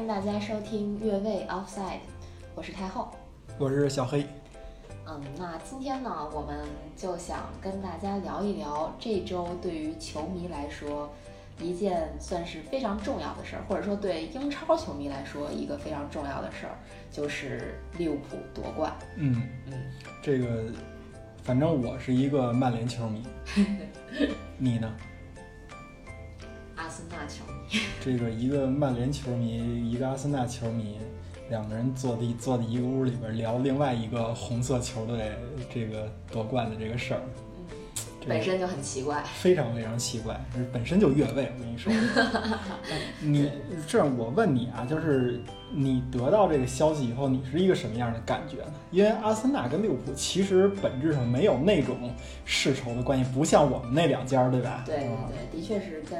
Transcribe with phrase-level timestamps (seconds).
[0.00, 1.98] 迎大家收听越位 Offside，
[2.54, 3.08] 我是太后。
[3.58, 4.24] 我是小黑。
[5.08, 6.64] 嗯，那今天呢，我们
[6.96, 11.10] 就想跟大家聊一聊这周对于球迷来说
[11.60, 16.78] 一件算是非常重要的事儿，或者说对英超球迷来说一个非常重要的事儿，
[17.10, 18.96] 就是利物浦夺冠。
[19.16, 19.72] 嗯嗯，
[20.22, 20.66] 这个
[21.42, 23.26] 反正我是一个曼联球迷，
[24.58, 24.94] 你呢？
[28.00, 30.96] 这个一个曼联球迷，一个阿森纳球迷，
[31.50, 35.32] 两个人坐的坐在一个屋里边聊另外一个红色球队
[35.72, 37.20] 这个夺冠的这个事儿，
[38.26, 39.22] 本身就很奇怪。
[39.34, 40.40] 非常非常奇怪，
[40.72, 41.50] 本身就越位。
[41.58, 41.92] 我跟你说，
[42.90, 43.50] 哎 你
[43.86, 45.40] 这样我问你啊，就是
[45.72, 48.74] 你得到这个消息以后，你是一个什么样的感觉呢？
[48.90, 51.96] 因为阿森纳跟利物浦其实本质上没有那种
[52.44, 54.82] 世仇的关系，不像我们那两家，对吧？
[54.86, 55.18] 对对嗯
[55.52, 56.18] 对，的确是跟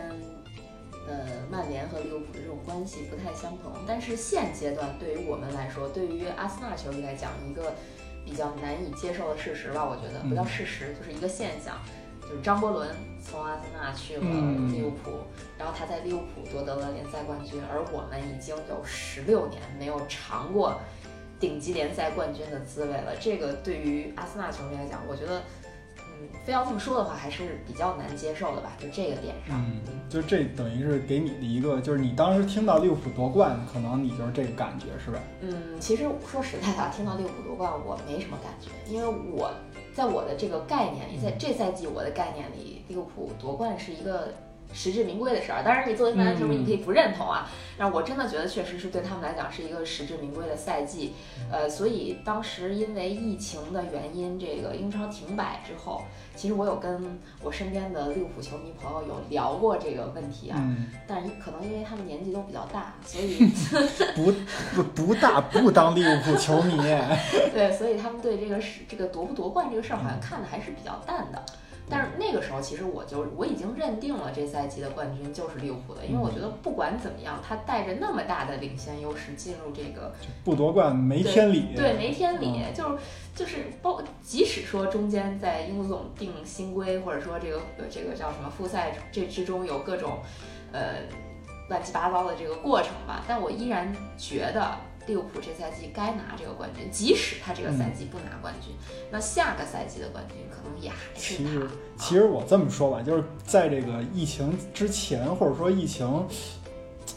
[1.09, 3.73] 呃曼联和利物浦的这种关系不太相同。
[3.87, 7.73] 但是现阶段对于我们来说，对于阿森纳球迷来讲，一个
[8.25, 11.77] 比较难以接受的事实吧，我觉得不叫事实，就是一个现象。
[12.21, 15.13] 就是张伯伦从阿森纳去了嗯利物浦，
[15.57, 20.79] 然后他在利物浦夺得了联赛冠军，而我们已经有十六年没有尝过
[21.41, 23.17] 顶级联赛冠军的滋味了。
[23.19, 25.68] 这个对于阿森纳球迷来讲，我觉得，嗯，
[26.45, 29.61] 非要这么说的话，还是比较难接受的吧，就这个点上。
[29.61, 35.19] 嗯，就这等于是给你的一个，就是你当时听到利物浦夺冠，可能你就是这个感觉，是吧？
[35.41, 39.51] 嗯，其实说实在的啊，听到利物浦夺冠，我没什么感觉，因为我
[39.95, 44.33] 在我的这个概念里，在这赛季我的概念里，利物浦夺冠是一个
[44.73, 45.63] 实至名归的事儿。
[45.63, 51.15] 当然，你作为曼联球迷，嗯你可以不认同啊，但我真的觉得确实是对他们来讲是一个实至名归的赛季。
[51.51, 56.03] 呃，所以当时因为疫情的原因，这个英超停摆之后，
[56.37, 63.49] 其实我有跟我身边的利物浦球迷朋友有聊过这个问题啊，嗯，但是可能因为他们年纪都比较大，所以。
[64.15, 64.33] 不
[64.75, 66.77] 不不大不当利物浦球迷，
[67.55, 71.43] 对，所以他们对这个是这个夺不夺冠这个事儿，好像看的还是比较淡的。
[71.91, 80.13] 但是那个时候，其实我就我已经认定了这赛季的冠军就是利物浦的，因为我觉得不管怎么样，他带着那么大的领先优势进入这个
[80.45, 81.75] 不夺冠没天理。
[81.75, 82.99] 对没天理，嗯就是
[83.35, 90.19] 就是包，即使说中间在英足总定新规，或者说这个呃这个叫什么复赛这之中有各种
[90.73, 90.97] 呃
[91.69, 94.77] 乱七八糟的这个过程吧，但我依然觉得
[95.09, 98.75] 利物浦这赛季该拿这个冠军，即使他这个赛季不拿冠军，
[99.11, 101.69] 那下个赛季的冠军可能也还是他其实。
[101.99, 106.07] 其实我这么说吧，就是在这个疫情之前，或者说疫情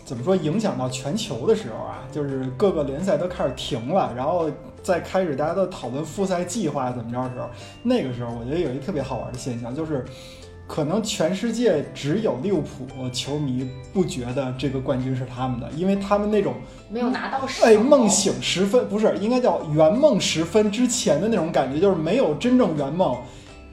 [0.05, 4.49] 怎么说影响到全球的时候啊，就是各个联赛都开始停了，然后
[4.81, 7.49] 再开始大家都讨论复赛计划怎么着的时候，
[7.83, 10.05] 那个时候我觉得有一特别好玩的现象，就是
[10.67, 16.53] 可能全世界只有利物浦球迷不觉得这个冠军是他们的，因为他们那种
[16.89, 23.17] 没有拿到手，哎，梦醒时分不是应该叫圆梦时分之前的那种感觉，就是没有真正圆梦，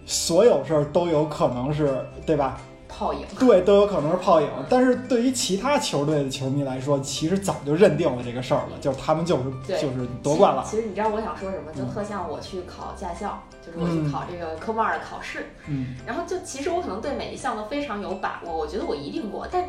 [0.07, 2.61] 所有事儿都有可能是对吧？
[2.99, 3.21] 泡影。
[3.39, 4.49] 对，都有可能是泡影。
[4.69, 9.45] 但是对于其他球队的球迷来说，其实早就认定了这个事儿了，就是他们就是
[9.81, 10.65] 就是夺冠了。
[10.69, 19.65] 其实你知道我想说什么，就嗯特像我去考驾校，就是我去嗯考这个科目二的考试，嗯，然后就其实我可能对每一项都非常有把握，我觉得我一定过，但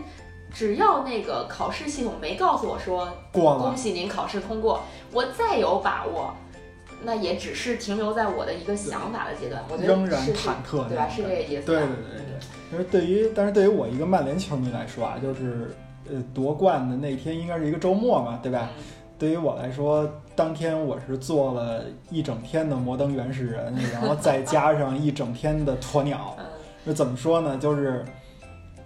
[0.52, 3.60] 只要那个考试系统没告诉我说过了。
[3.60, 4.82] 恭喜您考试通过，
[5.12, 6.34] 我再有把握，
[7.04, 9.64] 那也只是停留在我的一个想法的阶段。
[9.70, 11.08] 我觉得仍然忐忑，对吧？
[11.08, 11.66] 是这个意思。
[11.66, 15.72] 对对对对就是对于，但是对于我一个曼联球迷来说啊，就是
[16.10, 18.70] 呃夺冠的那天应该是一个周末嘛，对吧？
[18.78, 18.84] 嗯
[19.20, 26.38] 对于我来说，当天我是做了一整天的摩登原始人，然后再加上一整天的鸵鸟。
[26.40, 26.46] 嗯
[26.86, 27.58] 那怎么说呢？
[27.58, 28.06] 就是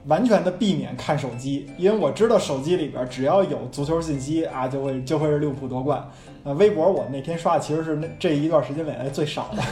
[0.07, 6.03] 完全的避免看手机，因为我知道手机里边只要有足球信息啊，就会就会是利物浦夺冠。
[6.44, 9.64] 呃，微博我那天刷的其实是那这一段时间以来最少的。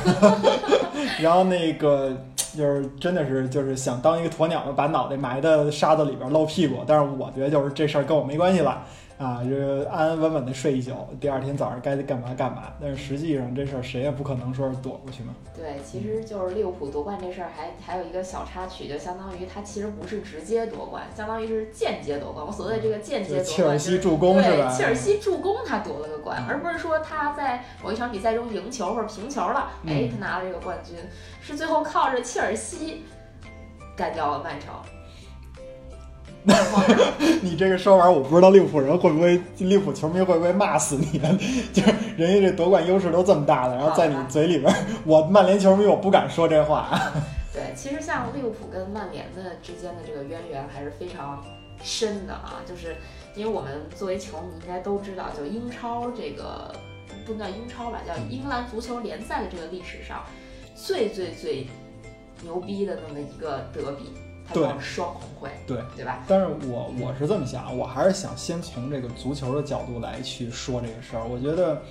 [1.21, 2.15] 然后那个
[2.55, 6.77] 就是真的是就是想当一个鸵鸟，把脑袋埋在沙子里边露屁股。
[6.87, 8.83] 但是我觉得就是这事儿跟我没关系了。
[9.21, 12.73] 啊，就是安安稳稳的睡一宿，第二天早上该干嘛干嘛。
[12.81, 15.35] 但是实际上这事儿谁也不可能说是躲过去嘛。
[15.55, 22.43] 对，其实就是利物浦夺冠这事儿，还还有一个小插曲，就相当于他其实不是直接夺冠，相当于是间接夺冠。
[22.43, 24.73] 我所谓的这个间接夺切尔冠，就是西助攻是对，吧？
[24.75, 30.97] 切尔西助攻他夺了个冠，嗯而不是说他在某一场比赛中赢球或者平球了，嗯哎，他拿了这个冠军，
[31.41, 33.03] 是最后靠着切尔西
[33.95, 34.73] 干掉了曼城。
[37.41, 41.19] 你这个说法，我不知道利物浦人会不会，利物浦球迷会不会骂死你？
[41.71, 44.73] 就是人家这夺冠优势都这么大了，然后在你嘴里边，
[45.05, 46.89] 我曼联球迷我不敢说这话。
[47.53, 51.43] 对，其实像利物浦跟曼联的之间的这个渊源还是非常
[51.83, 52.95] 深的啊，就是
[53.35, 56.73] 因为我们作为球迷应该都知道，就英超这个
[57.25, 60.23] 不叫英超吧，叫英格兰足球联赛的这个历史上
[60.73, 61.67] 最最最
[62.41, 64.13] 牛逼的那么一个德比，
[64.53, 66.23] 它对叫双红会，对对吧？
[66.27, 71.23] 但是我我是这么想，我还是想先从这个足球的角度来去说这个事儿。
[71.25, 71.81] 我觉得，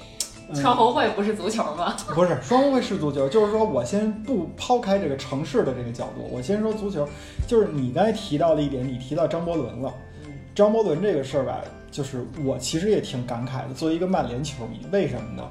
[0.49, 1.97] 嗯、双红会不是足球吗？
[2.15, 7.09] 不是双红会是足球，就是说我先不抛开这个城市的这个角度，我先说足球。
[7.47, 9.93] 就是你刚才提到的一点，你提到张伯伦了。
[10.25, 11.61] 嗯张伯伦这个事儿吧，
[11.93, 13.73] 就是我其实也挺感慨的。
[13.73, 15.49] 作为一个曼联球迷，为什么呢？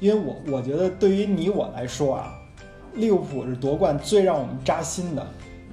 [0.00, 2.32] 因为我我觉得对于你我来说啊，
[2.94, 5.26] 利物浦是夺冠最让我们扎心的，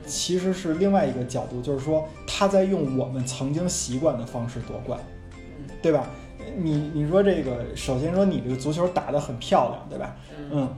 [0.05, 4.99] 其实是另外一个角度，就是说他在用我们曾经习惯的方式夺冠，
[5.57, 6.07] 嗯对吧？
[6.57, 10.15] 你你说这个，首先说你这个足球打得很漂亮，对吧？
[10.37, 10.69] 嗯嗯，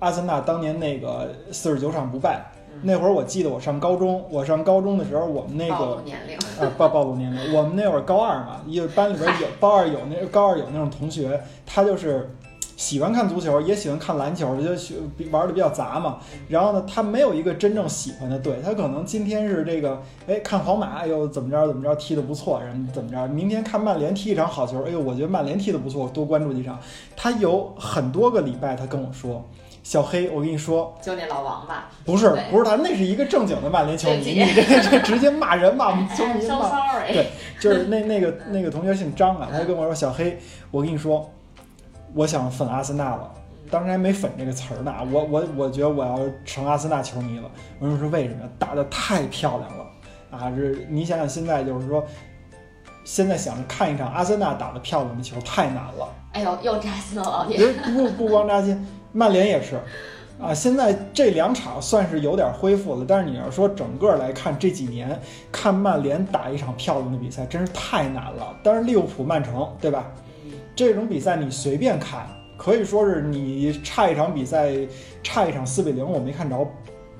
[0.00, 7.54] 阿森纳当年那个四十九场不败，嗯，那会儿我记得我上高中，我上高中的时候，我们那暴个露年龄，啊，暴暴露年龄。
[7.54, 12.28] 我们那会儿高二嘛，因为班里边有 高二有那高二有那种同学，他就是
[12.80, 14.70] 喜欢看足球，也喜欢看篮球，就
[15.30, 16.16] 玩的比较杂嘛。
[16.48, 26.78] 然后呢，他没有一个真正喜欢的队，他可能今天是这个，哎，看皇马，哎呦怎么着怎么着踢的不错，然后怎么着，明天看曼联踢一场好球，哎呦，我觉得曼联踢的不错，多关注几场。
[27.14, 29.44] 他有很多个礼拜，他跟我说。
[29.82, 37.26] 小黑，我跟你说，就那老王吧，不是不是他，那是一个正经的曼联球迷，你这这直接骂人骂我们球迷骂对，
[37.58, 40.38] 就是那那个那个同学姓张啊，他就跟我说：“小黑，
[40.70, 41.28] 我跟你说，
[42.14, 43.30] 我想粉阿森纳了。
[43.70, 47.48] 当时还没粉这个词儿呢，我我我觉得我要成阿森纳球迷了。
[47.78, 48.40] 我说为什么？
[48.58, 49.86] 打得太漂亮了
[50.30, 50.50] 啊！
[50.50, 52.04] 这你想想，现在就是说，
[53.04, 56.08] 现在想看一场阿森纳打得漂亮的球太难了。
[56.32, 57.72] 哎呦，又扎心了，老不铁。
[57.94, 59.78] 不不光扎心，曼联也是。”
[60.42, 65.20] 啊，现在这两场算是有点恢复了，但是你要说整个来看这几年
[65.52, 68.56] 看曼联打一场漂亮的比赛，真是太难了。
[68.62, 70.06] 当然利物浦、曼城，对吧？
[70.80, 74.72] 这种比赛你随便看，可以说是你差一场比赛，
[75.22, 76.66] 差一场四比零，我没看着，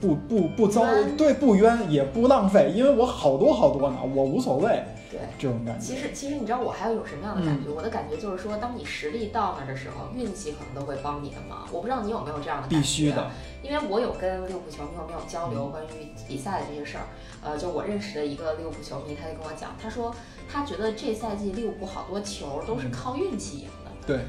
[0.01, 0.85] 不不不糟，
[1.17, 5.21] 对不冤也不浪费，因为我好多好多呢，我无所谓对。
[5.39, 5.85] 这种感觉。
[5.85, 7.71] 其实，其实你知道我还有一种什么样的感觉？
[7.71, 11.67] 我的感觉就是说，当你实力到那儿的时候，运气可能都会帮你的忙。
[11.71, 12.77] 我不知道你有没有这样的感觉？
[12.77, 13.31] 必须的，
[13.63, 17.05] 因为我有跟利物浦球迷有没有交流嗯关于比赛的这些事儿。
[17.43, 20.15] 呃，就我认识的一个利物浦球迷，他就跟我讲，他说
[20.51, 23.91] 他觉得这赛季利物浦好多球都是靠运气赢的。
[24.07, 24.21] 对，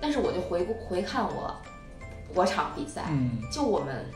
[0.00, 1.54] 但是我就回顾回看我
[2.34, 4.06] 我场比赛，嗯就我们，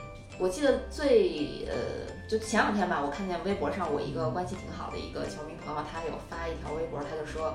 [0.41, 7.55] 我记得最呃，就前两天吧，我看见微博上我一个关系挺好的一个球迷朋友，他有发一条微博，他就说，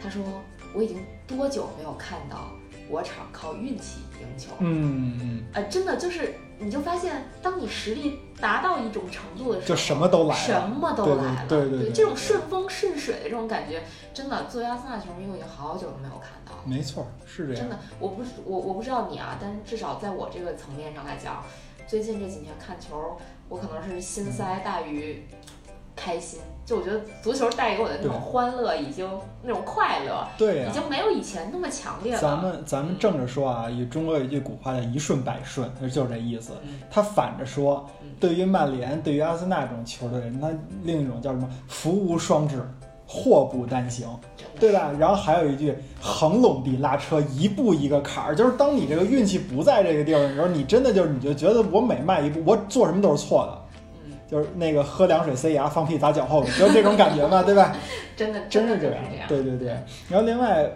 [0.00, 0.22] 他说
[0.72, 2.52] 我已经多久没有看到
[2.88, 4.52] 我场靠运气赢球？
[4.60, 11.48] 嗯嗯，呃，真的就是，你就发现，当你实力达到一种程度的时候，就什么都来了什么都对对来了。
[11.48, 13.82] 对对对这种顺风顺水的这种感觉，
[14.14, 16.52] 真的，作为阿森纳球迷，我已经好久都没有看到。
[16.64, 17.62] 没错，是这样。
[17.62, 21.42] 真的，我不是我我不知道你啊，但是至少在我这个层面上来讲，
[21.92, 23.18] 最近这几年看球，
[23.50, 25.22] 我可能是心塞大于
[25.94, 26.40] 开心。
[26.64, 29.06] 就我觉得足球带给我的那种欢乐，已经
[29.42, 32.18] 那种快乐，对呀、已经没有以前那么强烈了。
[32.18, 36.54] 咱们咱们正着说啊，以中国有一句古话叫“一顺百顺”，就是这意思。
[36.64, 40.48] 嗯他反着说嗯，对于曼联、对于阿森纳这种球队，那
[40.84, 42.66] 另一种叫什么“福无双至，
[43.12, 44.08] 祸不单行”，
[44.58, 44.90] 对吧？
[44.98, 53.76] 然后还有一句“横垄地拉车，一步一个坎儿”，就是当你这个运气不在这个地儿的时候，你真的就是你就觉得我每迈一步，我做什么都是错的。
[54.06, 57.76] 嗯，就是那个喝凉水塞牙，放屁砸脚后，就这种感觉嘛，对吧？
[58.16, 59.16] 真的真的就是是这样。
[59.18, 59.28] 样。
[59.28, 59.68] 对对对。
[60.08, 60.70] 然后另外，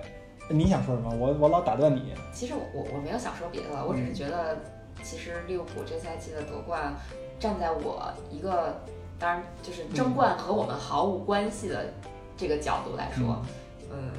[0.50, 1.10] 你想说什么？
[1.18, 2.12] 我我老打断你。
[2.32, 4.58] 其实我我我没有想说别的，我只是觉得，
[5.02, 6.94] 其实利物浦这赛季的夺冠，
[7.40, 8.80] 站在我一个
[9.18, 11.86] 当然就是争冠和我们毫无关系的
[12.36, 13.42] 这个角度来说，
[13.90, 14.10] 嗯，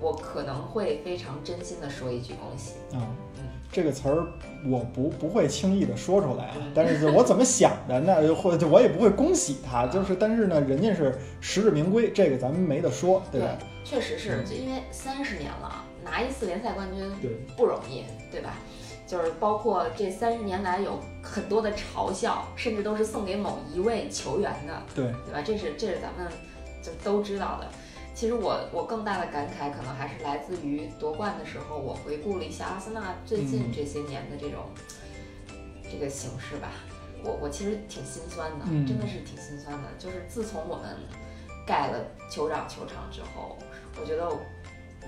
[0.00, 2.72] 我可能会非常真心的说一句恭喜。
[2.96, 3.06] 啊、
[3.38, 4.26] 嗯这个词儿
[4.66, 13.58] 我不不会轻易的说出来但是我怎么想的，那或者我也不会恭喜他，就是但是呢，人家是实至名归，这个咱们没得说，对吧？
[13.84, 18.54] 确实是，嗯就因为三十年了，拿一次联赛冠军对，不容易，对吧？
[19.06, 25.42] 就是包括这三十年来有很多的嘲笑，甚至都是送给某一位球员的，对，对吧？
[25.44, 26.32] 这是这是咱们
[26.82, 27.68] 就都知道的。
[28.14, 34.64] 其实我我更大的感慨可能还是来自于夺冠的时候，我回顾了一下阿森纳最近嗯这些年的这种、
[35.88, 36.72] 这个形势吧，
[37.22, 39.88] 我我其实挺心酸的，嗯真的是挺心酸的。
[39.98, 40.96] 就是自从我们
[41.64, 43.56] 盖了酋长球场之后，
[44.00, 44.28] 我觉得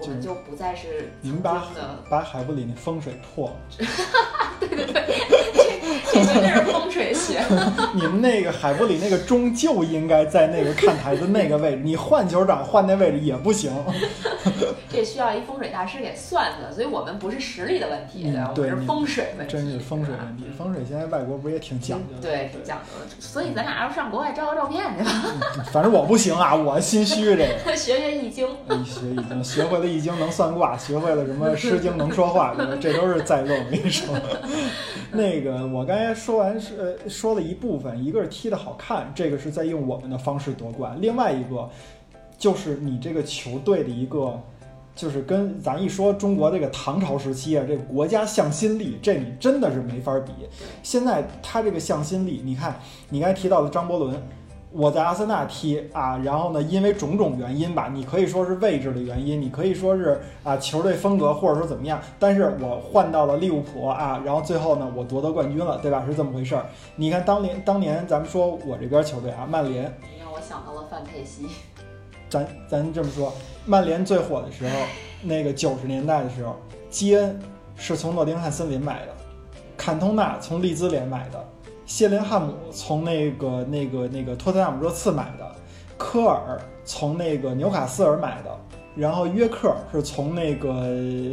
[0.02, 1.66] 我们就不再是您把
[2.08, 3.86] 把海布里那风水破了，
[4.60, 5.04] 对对对
[6.12, 7.40] 这绝对是风水学。
[7.94, 13.72] 你们那个海布里那个钟就应该在那个看台的那个位置，你换球场换那位置也不行。
[14.88, 18.32] 这需要一风水大师给算算，所以我们不是实力的问题？
[18.48, 22.22] 我对们是风水问题，真是风水问题，风水现在外国不是也挺讲究的？
[22.22, 23.06] 对，挺讲究的。
[23.20, 25.10] 所以咱俩要上国外照个照片去吧，
[25.72, 27.76] 反正我不行啊，我心虚这个。
[27.76, 28.48] 学学易经。
[28.68, 33.64] 哎，学易经，学会了易经能算卦，学会了什么 诗经能说话，这这都是在论。
[33.64, 34.14] 我跟你说，
[35.12, 41.68] 那个我刚才说完是呃说了一部分，一个是踢得好看，这个是在用我们的方式夺冠；另外一个
[42.38, 44.40] 就是你这个球队的一个。
[44.92, 50.32] 就是跟咱一说中国这个唐朝时期啊，这个国家向心力，这你真的是没法比。
[50.82, 52.78] 现在他这个向心力，你看
[53.08, 54.20] 你刚才提到的张伯伦，
[54.72, 66.04] 我在阿森纳踢啊，然后呢，因为种种原因吧，你可以说是位置的原因，你可以说是啊球队风格，或者说怎么样，但是我换到了利物浦啊，然后最后呢，我夺得冠军了，对吧？
[66.06, 66.66] 是这么回事儿。
[66.94, 71.46] 你看当年当年咱们说我这边球队啊，曼联，你让我想到了范佩西，
[72.28, 73.32] 咱咱这么说，
[73.66, 74.76] 曼联最火的时候，
[75.22, 76.54] 那个九十年代的时候，
[76.88, 77.36] 基恩
[77.74, 79.12] 是从诺丁汉森林买的，
[79.76, 81.44] 坎通纳从利兹联买的，
[81.90, 85.54] 谢林汉姆从那个那个那个托特纳姆热刺买的，
[85.98, 88.56] 科尔从那个纽卡斯尔买的，
[88.96, 90.72] 然后约克是从那个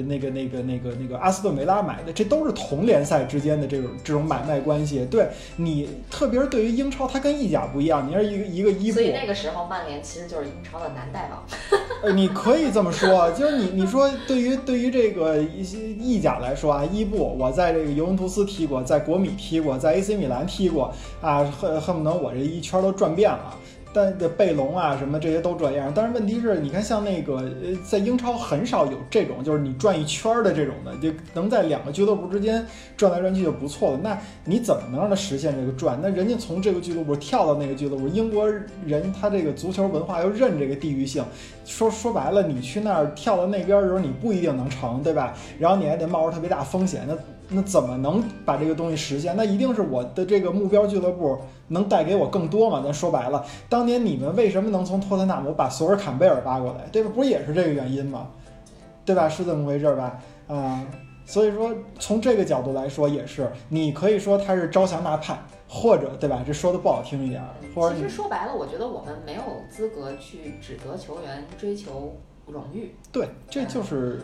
[0.07, 5.05] 那个那个那个那个阿斯顿维拉买的，这都是同联赛之间的这种这种买卖关系。
[5.09, 11.43] 对你，特别是对于英超，它跟意甲不一样，你是一个一个伊布所，以那个时候曼联其实就是英超的南大王。
[12.03, 23.57] 呃，你可以这么说，就是你你说对于对于这个一些意甲来说啊，伊布我在这个尤文图斯踢过，在国米踢过，在 AC 米兰踢过啊，恨恨不得我这一圈都转遍了。
[23.93, 32.65] 但这贝隆啊什么这些都这样，但是问题是，你看像那个呃，在英超很少有这种，就是你转一圈儿的这种的，就能在两个俱乐部之间
[32.95, 33.99] 转来转去就不错了。
[34.03, 35.99] 那你怎么能让他实现这个转？
[36.01, 38.47] 那人家从这个俱乐部跳到那个俱乐部，英国
[38.85, 41.23] 人他这个足球文化又认这个地域性，
[41.65, 45.33] 说 说白了，你去那儿跳到那边的时候，你不一定能成，对吧？
[45.57, 47.15] 然后你还得冒着特别大风险，那
[47.49, 49.35] 那怎么能把这个东西实现？
[49.35, 51.37] 那一定是我的这个目标俱乐部
[51.69, 52.81] 能带给我更多嘛？
[52.83, 57.11] 咱说白了，当年你们为什么能从托特纳姆把索尔坎贝尔挖过来，对吧？
[57.13, 58.27] 不是也是这个原因吗？
[59.05, 59.29] 对吧？
[59.29, 60.19] 是这么回事儿吧？
[60.47, 60.85] 啊、
[61.25, 65.37] 所以说从这个角度来说，也是你可以说他是招降纳派，
[65.69, 66.43] 或者对吧？
[66.45, 72.93] 这说的不好听一点儿，或者其实说白了，我觉得我们没有资格去指责球员追求荣誉。
[73.11, 74.21] 对，这就是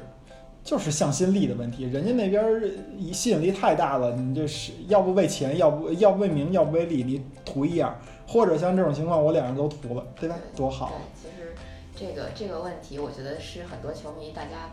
[0.63, 1.83] 就是向心力的问题。
[1.83, 2.63] 人家那边儿
[2.97, 10.35] 一吸引力太大了，你这是要不为钱，要不要不为名，要不为利，你图一样，或者像这种情况，我两样都图了，对吧？
[10.55, 10.93] 多好。
[11.21, 11.53] 对，其实
[11.95, 14.71] 这个这个问题，我觉得是很多球迷大家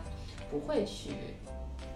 [0.49, 1.11] 不会去，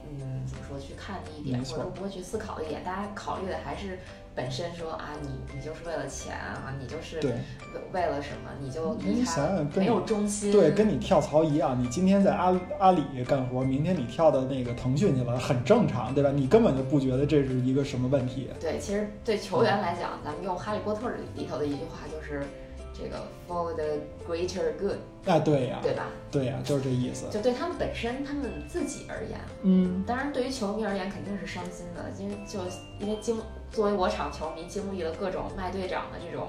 [0.10, 2.84] 嗯，怎么说去看的一点，或者说不会去思考的一点。
[2.84, 4.00] 大家考虑的还是
[4.36, 10.52] 本身说啊，你你就是为了钱啊，你就是对为为了什么，你就你想想跟没有中心。
[10.52, 16.32] 对，跟你跳槽一样，你今天在阿阿里干活，明天你跳到那个腾讯去了，很正常，对吧？
[16.36, 18.50] 你根本就不觉得这是一个什么问题。
[18.60, 22.46] 对，其实对球员来讲，咱们用《哈利波特》里头的一句话就是
[22.94, 23.84] 这个 for the
[24.28, 26.08] greater good，啊，对呀，对吧？
[26.30, 27.26] 对呀，就是这意思。
[27.32, 32.60] 就对他们本身他们自己而言，嗯，当然对于球迷而言肯定是伤心的，因为就
[33.00, 33.38] 因为经
[33.72, 36.48] 作为我场球迷经历了各种卖队长的这种，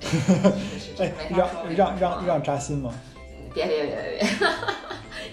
[0.78, 2.92] 是是哎，没法让让让让扎心吗？
[3.54, 4.28] 别别别别别，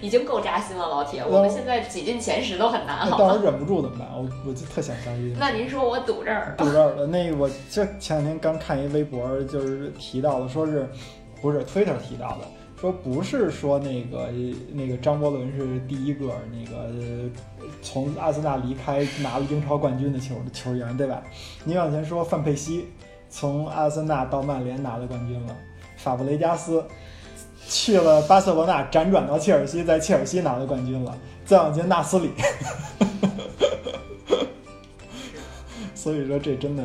[0.00, 3.16] 已经够扎心了，老铁，我们现在挤进前十都很难，好吗？
[3.18, 4.08] 那到时候忍不住怎么办？
[4.16, 5.36] 我我就特想扎心。
[5.38, 7.06] 那您说我堵这儿，堵这儿了。
[7.06, 10.88] 那个我这前两天刚看一微博，就是提到的，说是
[11.42, 12.48] 不是 Twitter 提到的，
[12.80, 14.30] 说不是说那个
[14.72, 17.30] 那个张伯伦是第一个那个呃
[17.82, 21.22] 从阿森纳离开拿了英超冠军的球球员，对吧？
[21.64, 22.86] 你往前说范佩西
[23.28, 25.56] 从阿森纳到曼联拿了冠军了，
[25.96, 26.84] 法布雷加斯。
[27.68, 31.12] 去了巴塞罗那，辗转到切尔西，在切尔西拿了冠军了。
[31.44, 32.30] 再往前，纳斯里，
[35.92, 36.84] 所以说这真的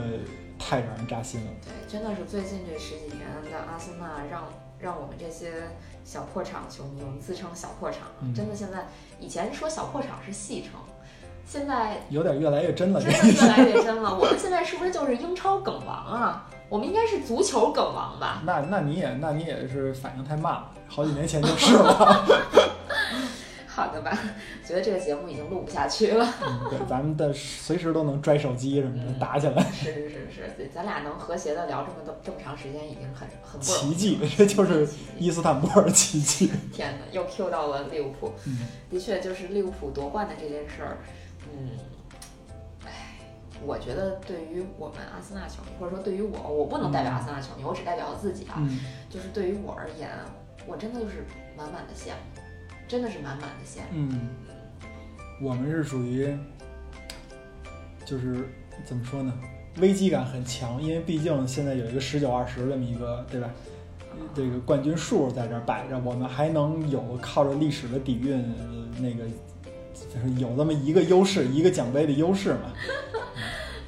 [0.57, 1.51] 太让人扎心了。
[1.62, 3.19] 对，真的是最近这十几年
[3.51, 4.43] 的阿森纳让
[4.82, 5.52] 让我们这些
[6.04, 8.88] 小破场球迷，我们自称小破场，嗯真的现在
[9.20, 10.72] 以前说小破场是戏称，
[11.46, 14.18] 现在有点越来越真了，真的越来越真了。
[14.18, 16.48] 我们现在是不是就是英超梗王啊？
[16.68, 18.42] 我们应该是足球梗王吧？
[18.46, 22.26] 那那你也那你也是反应太慢了，好几年前就是了。
[23.74, 24.12] 好的吧，
[24.68, 26.28] 觉得这个节目已经录不下去了。
[26.46, 33.66] 嗯，对，咱们的随时都能拽手机什么的嗯打起来，是是是是，咱俩能和谐的聊这么多这么长时间，已经很很不。
[33.66, 34.86] 奇迹， 这就是
[35.18, 36.51] 伊斯坦布尔奇迹。
[36.74, 38.34] 天哪，又 Q 到了利物浦。
[38.46, 38.58] 嗯，
[38.90, 40.98] 的确，就是利物浦夺冠的这件事儿，
[41.54, 41.70] 嗯，
[42.84, 43.16] 唉，
[43.66, 48.56] 我觉得对于我们阿森纳球迷，或者说对于我，我不能代表阿森纳球迷，我只代表我自己啊。
[48.58, 50.10] 嗯，就是对于我而言，
[50.68, 51.25] 我真的就是
[51.58, 52.31] 满满的羡慕，
[52.91, 53.86] 真的是满满的羡慕。
[53.93, 54.27] 嗯，
[55.41, 56.27] 我们是属于，
[58.05, 58.50] 就是
[58.83, 59.33] 怎么说呢，
[59.77, 63.50] 危机感很强，因为毕竟现在有一个十九二十这么一个，对吧？
[64.36, 69.24] 这个冠军数在这儿摆着，我们还能有靠着历史的底蕴，呃那个
[69.93, 72.74] 就是有那么一个优势，一个奖杯的优势嘛。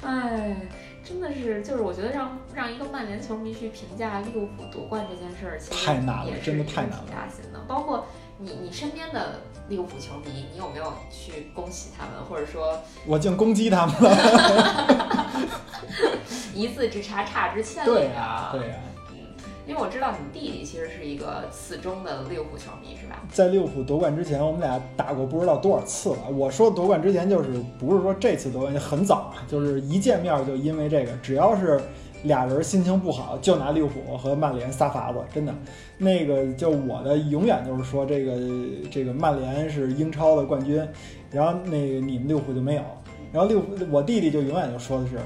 [0.00, 0.66] 哎，
[1.04, 7.60] 真的是，就是我觉得让让一个曼联球迷去评价利物浦夺冠这件事儿，太难了真的太难了挺扎心的。
[7.68, 8.06] 包括
[8.44, 15.30] 你你身边的利物浦球迷，你有没有去恭喜他们，或者说我竟攻击他们了。
[16.54, 18.50] 一字之差，差之千对里啊？
[18.52, 18.74] 对呀、
[19.12, 19.16] 嗯，
[19.66, 23.22] 因为我知道你弟弟其实是一个死忠的利物浦球迷，是吧？
[23.32, 26.18] 在利物浦夺冠之前，我们俩打过不知道多少次了。
[26.30, 27.48] 我说夺冠之前，就是
[27.78, 31.80] 不是说这次夺冠很早啊，就是一见面就因为这个，只要是
[32.24, 35.54] 俩人心情不好，就拿利物浦和曼联撒法子，真的。
[35.96, 38.32] 那个就我的永远就是说这个
[38.90, 40.84] 这个曼联是英超的冠军，
[41.30, 42.82] 然后那个你们利物浦就没有，
[43.32, 45.18] 然后利物浦我弟弟就永远就说的是。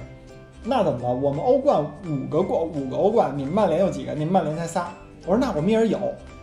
[0.64, 1.14] 那怎么了？
[1.14, 4.12] 我们欧冠五个冠五个欧冠，你们曼联有几个？
[4.12, 4.92] 你们曼联才仨。
[5.24, 5.98] 我说那我们也是有。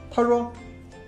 [0.10, 0.50] 他说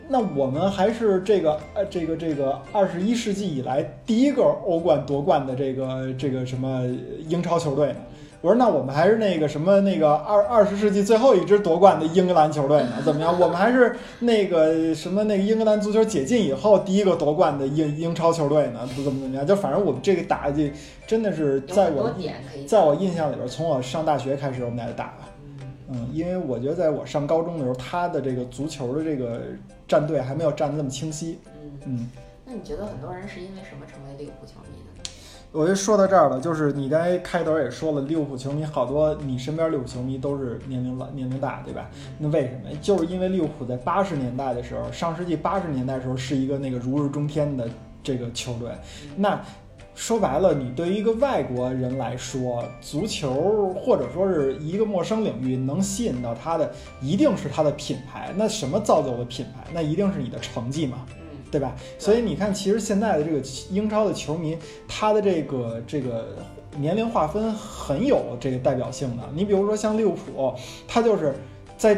[0.10, 6.86] 那我们还是这个呃这个这个二十一世纪以来第一个欧冠夺冠的这个这个什么
[7.30, 8.00] 英超球队呢。
[8.41, 13.01] 我说那我们还是那个什么那个二二十世纪最后一支夺冠的英格兰球队呢？
[13.03, 13.39] 怎么样？
[13.39, 18.88] 我们还是那个什么那个英格兰足球解禁以后第一个夺冠的英英超球队呢？
[18.96, 19.46] 不怎么怎么样？
[19.46, 20.72] 就反正我们这个打击
[21.08, 22.13] 真的是在我
[22.67, 25.17] 在我印象里边，从我上大学开始我们俩就打了。
[25.20, 29.41] 嗯嗯，因为我觉得在我上高中的时候，他的这个足球的这个
[29.88, 31.39] 战队还没有站得那么清晰。
[31.56, 32.10] 嗯，嗯，
[32.46, 35.07] 那你觉得很多人是因为什么成为利物浦球迷的
[35.51, 35.60] 呢？
[35.60, 41.89] 我就说到这儿了，就是你刚才开头也说了，利物浦球迷好多，你身边利物浦球迷都是年龄老年龄大，对吧？
[42.20, 42.75] 那为什么？
[42.82, 47.68] 就是因为利物浦在八十年代的时候，上世纪八十年代的时候是一个那个如日中天的
[48.03, 48.70] 这个球队。
[49.16, 49.42] 那
[49.96, 58.31] 说白了，你对于一个外国人来说，足球或者说是一个陌生领域，能吸引到他的，一定是他的品牌。
[58.36, 59.68] 那什么造就了品牌？
[59.74, 61.03] 那一定是你的成绩嘛。
[61.48, 61.75] 嗯对吧？
[61.98, 64.57] 所以你看，其实现在的这个英超的球迷，
[64.88, 66.36] 他的这个这个
[66.77, 69.24] 年龄划分很有这个代表性的。
[69.33, 70.53] 你比如说像利物浦，
[70.88, 71.33] 他就是
[71.77, 71.98] 在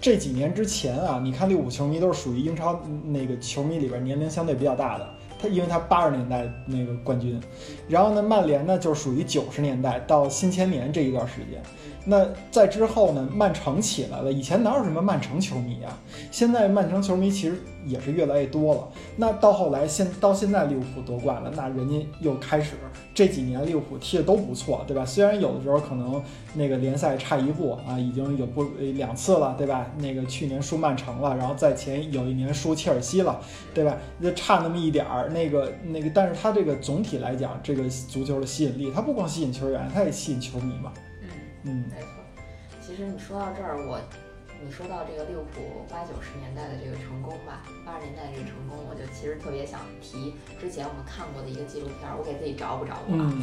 [0.00, 5.08] 这几年之前啊，你看利物浦球迷都是属于英超那个球迷里边年龄相对比较大的。
[5.40, 7.40] 他因为他八十年代那个冠军，
[7.88, 11.62] 然后呢，曼联呢就是属于九十年代到新千年这一段时间。
[12.06, 14.30] 那在之后呢，曼城起来了。
[14.30, 15.98] 以前哪有什么曼城球迷啊？
[16.30, 18.88] 现在曼城球迷其实也是越来越多了。
[19.16, 22.72] 那到后来现到现在利物浦夺冠了，那人家又开始
[23.14, 25.04] 这几年利物浦踢的都不错，对吧？
[25.06, 28.64] 虽然有的时候可能那个联赛差一步啊，已经有不
[28.94, 29.86] 两次了，对吧？
[29.98, 33.40] 那个去年输曼城了，然后在前有一年输切尔西了，
[33.72, 33.96] 对吧？
[34.22, 40.92] 就差那么一点儿，那个那个，但是他这个总体来讲，这个足球的吸引力，它不光吸引球员，它也吸引球迷嘛。
[41.64, 41.84] 嗯。
[41.84, 42.08] 嗯没错，
[42.80, 43.98] 其实你说到这儿，我
[44.64, 53.32] 你说到这个利物浦八九十年代的这个成功吧，八十年代这个成功，我就其实特别想提之前我们看过的一个纪录片儿，我给自己找补找补啊。
[53.34, 53.42] 嗯，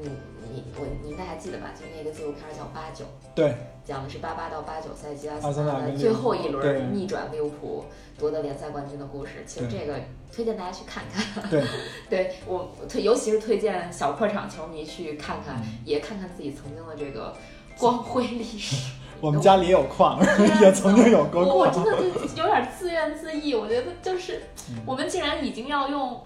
[0.00, 0.10] 你
[0.50, 1.70] 你我你应该还记得吧？
[1.78, 3.04] 就那个纪录片儿叫《八九》，
[3.34, 3.54] 对，
[3.84, 7.84] 讲的是八八到八九赛季阿阿森纳跟利物浦在最后一对轮逆转利物浦
[8.18, 9.44] 夺得联赛冠军的故事。
[9.46, 9.98] 其实这个
[10.32, 11.50] 推荐大家去看看。
[11.50, 11.64] 对，
[12.10, 17.34] 对我推，尤其是推荐小客场球迷去看看，嗯也看看自己曾经的这个
[17.78, 18.76] 光辉历史。
[19.20, 20.20] 我们家里也有矿，
[20.60, 21.68] 也曾经有过我。
[21.68, 21.96] 真的
[22.36, 23.34] 就有点自怨自艾。
[23.56, 26.20] 我觉得就是嗯我们竟然已经要用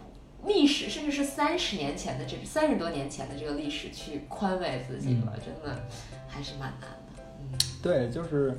[0.45, 5.81] 历史，甚至是三十年前的这三十多年前的这个历史去宽慰自己了，真的
[6.29, 7.23] 还是蛮难的。
[7.41, 8.55] 嗯，对，就是，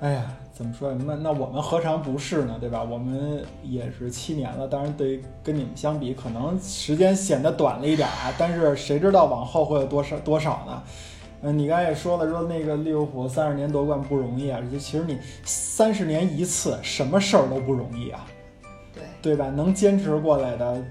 [0.00, 0.98] 哎呀，怎么说呀？
[1.06, 2.58] 那那我们何尝不是呢？
[2.60, 2.82] 对吧？
[2.82, 8.34] 我们也是七年了，当然对于跟你们相比，可能时间显得短了一点啊。
[8.36, 10.82] 但是谁知道往后会有多少多少呢？
[11.42, 14.60] 嗯，你刚才也说了，说那个利物浦三十年夺冠不容易啊。
[14.72, 18.26] 就其实你三十年一次，什么事儿都不容易啊。
[18.94, 19.50] 对，对吧？
[19.50, 20.82] 能坚持过来的，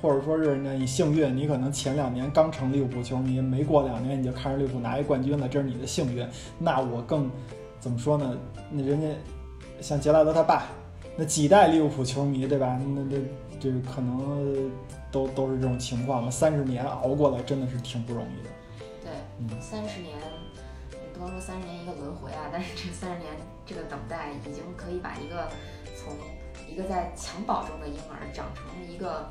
[0.00, 6.26] 或者说是那你幸运，你可能前两年刚成利物浦球迷，没过两年你就看着利物浦拿一冠军了，这是你的幸运。
[6.58, 7.30] 那我更
[7.78, 8.36] 怎么说呢？
[8.70, 9.08] 那人家
[9.80, 10.64] 像杰拉德他爸，
[11.16, 12.80] 那几代利物浦球迷，对吧？
[12.96, 13.22] 那这
[13.60, 14.70] 这可能
[15.12, 16.30] 都都是这种情况嘛。
[16.30, 18.50] 三十年熬过来，真的是挺不容易的。
[19.60, 20.16] 三十年，
[20.90, 23.30] 你不能说三十年一个轮回啊，但是这三十年
[23.66, 25.48] 这个等待，已经可以把一个
[25.96, 26.12] 从
[26.68, 29.28] 一个在襁褓中的婴儿长成一个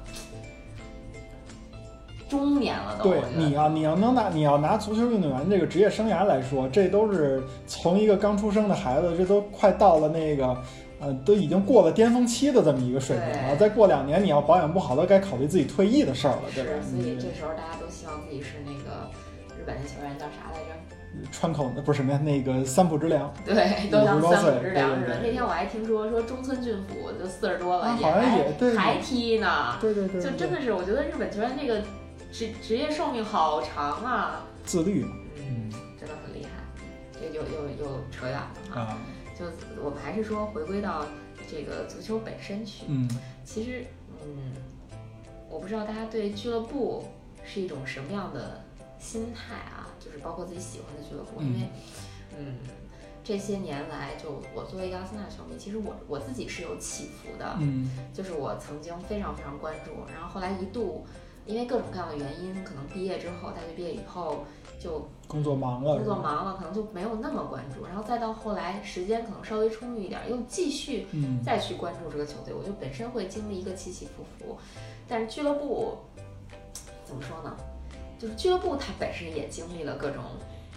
[2.29, 3.09] 中年了都。
[3.09, 10.57] 对你啊，你要能拿你要拿足球运动员这个职业生涯来说，这都是从一个刚出生的孩子，这都快到了那个。
[11.01, 16.71] 呃，都已经过了巅峰期的这么一个水平了，对再过两年你要保养不好，都该考虑自己退役的事儿了，对吧？
[16.83, 19.28] 是，所以嗯这时候大家都希望自己是那个日
[19.69, 21.29] 本的球员叫啥来着？
[21.31, 22.19] 川口那不是什么呀？
[22.19, 25.19] 那个三浦知良，对，都像50多岁三浦知良似的。
[25.21, 31.81] 那天我还听说说中村俊辅就四十多了，啊好像也对还还踢呢，对对对，对就真的是我觉得日本球员这个
[32.31, 36.51] 职职业寿命好长啊，自律嘛，嗯，嗯真的很厉害。
[37.13, 38.97] 这又又又扯远了啊，啊，
[39.37, 39.45] 就
[39.83, 41.05] 我们还是说回归到
[41.49, 42.85] 这个足球本身去。
[42.87, 43.09] 嗯
[43.43, 43.83] 其实，
[44.23, 44.53] 嗯，
[45.49, 47.05] 我不知道大家对俱乐部
[47.43, 48.63] 是一种什么样的
[48.99, 51.69] 心态啊，就是包括自己喜欢的俱乐部，因为，
[52.37, 52.57] 嗯，
[53.23, 61.05] 这些年来，就我作为一个阿森纳球迷，其实我我自己是有起伏的，嗯就是我曾经非常非常关注，然后后来一度
[61.45, 64.43] 因为各种各样的原因，可能毕业之后，大学毕业以后
[64.79, 74.57] 就工作忙了，工作忙了，可能就没有那么关注，然后再到后来时间可能稍微充裕一点，又继续嗯再去关注这个球队，我就本身会经历一个起起伏伏。
[75.07, 75.97] 但是俱乐部
[77.03, 77.55] 怎么说呢？
[78.19, 80.23] 就是俱乐部它本身也经历了各种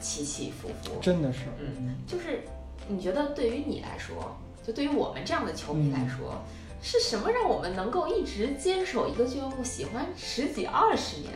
[0.00, 0.98] 起起伏伏。
[1.00, 2.44] 真的是，嗯，就是
[2.88, 6.40] 你觉得对于你来说，就对于我们这样的球迷来说，
[6.80, 11.32] 是什么让我们能够一直坚守一个俱乐部喜欢十几二十年？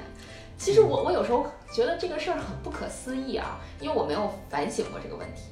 [0.56, 5.42] 其实我我有时候觉得这个事儿很不可思议啊，因为我没有反省过这个问题。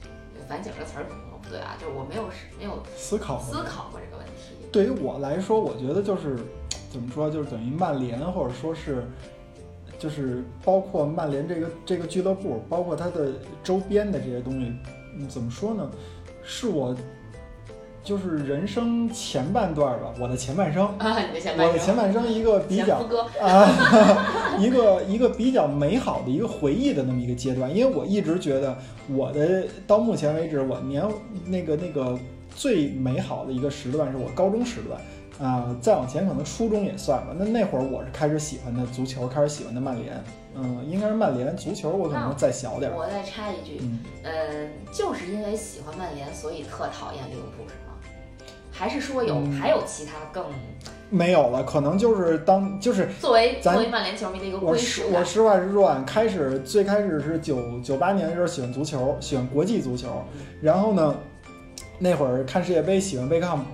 [0.49, 4.55] 反省这个词儿可能用不对啊，就是我没有没有思考思考过这个问题。
[4.71, 6.37] 对于我来说，我觉得就是
[6.93, 9.07] 怎么说，就是等于曼联，或者说是，
[10.05, 14.71] 就是包括曼联这个这个俱乐部，包括它的周边的这些东西，
[15.17, 15.91] 嗯，怎么说呢？
[16.43, 16.95] 是我
[18.03, 21.69] 就是人生前半段吧，我的前半生， 啊，你的前半生。
[21.69, 22.97] 我的前半生一个比较
[23.41, 28.77] 啊，一个一个比较美好的一个回忆的那么一个阶段，因为我一直觉得
[29.09, 31.03] 我的到目前为止，我年
[31.47, 32.19] 那个那个
[32.55, 35.01] 最美好的一个时段是我高中时段
[35.41, 37.35] 啊、再往前可能初中也算吧。
[37.37, 40.23] 那那会儿我是开始喜欢的足球，开始喜欢的曼联，
[40.55, 41.57] 嗯，应该是曼联。
[41.57, 47.95] 足球我可能再小点儿，我再插一句，嗯，呃，就是因为喜欢曼联，所以特讨厌利物浦是吗？
[48.71, 50.45] 还是说有、嗯还有其他更
[51.11, 60.23] 没有了，可能就是当就是作为咱作为曼联球迷的一个我归属我实话实说啊，开始最开始是九九八年的时候喜欢足球，喜欢国际足球，
[60.61, 61.15] 然后呢，
[61.99, 63.65] 那会儿看世界杯喜欢贝克汉姆。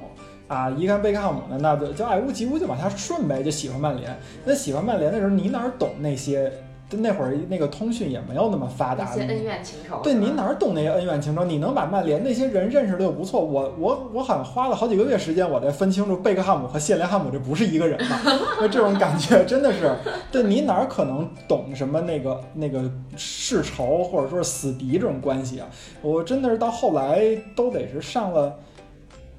[0.51, 4.19] 啊，一看贝克汉姆呢，那就就爱屋及乌，就往下顺呗，就喜欢曼联。
[4.45, 6.53] 那喜欢曼联的时候，你哪儿懂那些？
[6.93, 11.45] 那会儿那个通讯也没有那么发达，那些恩怨情仇，对，你哪儿懂那些恩怨情仇？
[11.45, 18.19] 你能把曼联那些人认识的又不错，我我我好像花了好几个月时间，我才分清楚贝克汉姆和谢连汉姆这不是一个人嘛。
[18.61, 19.95] 那这种感觉真的是，
[20.33, 25.69] 对你哪儿可能懂什么那个那个世仇或者说是死敌这种关系啊？
[26.03, 28.59] 我真的是到后来都得是上了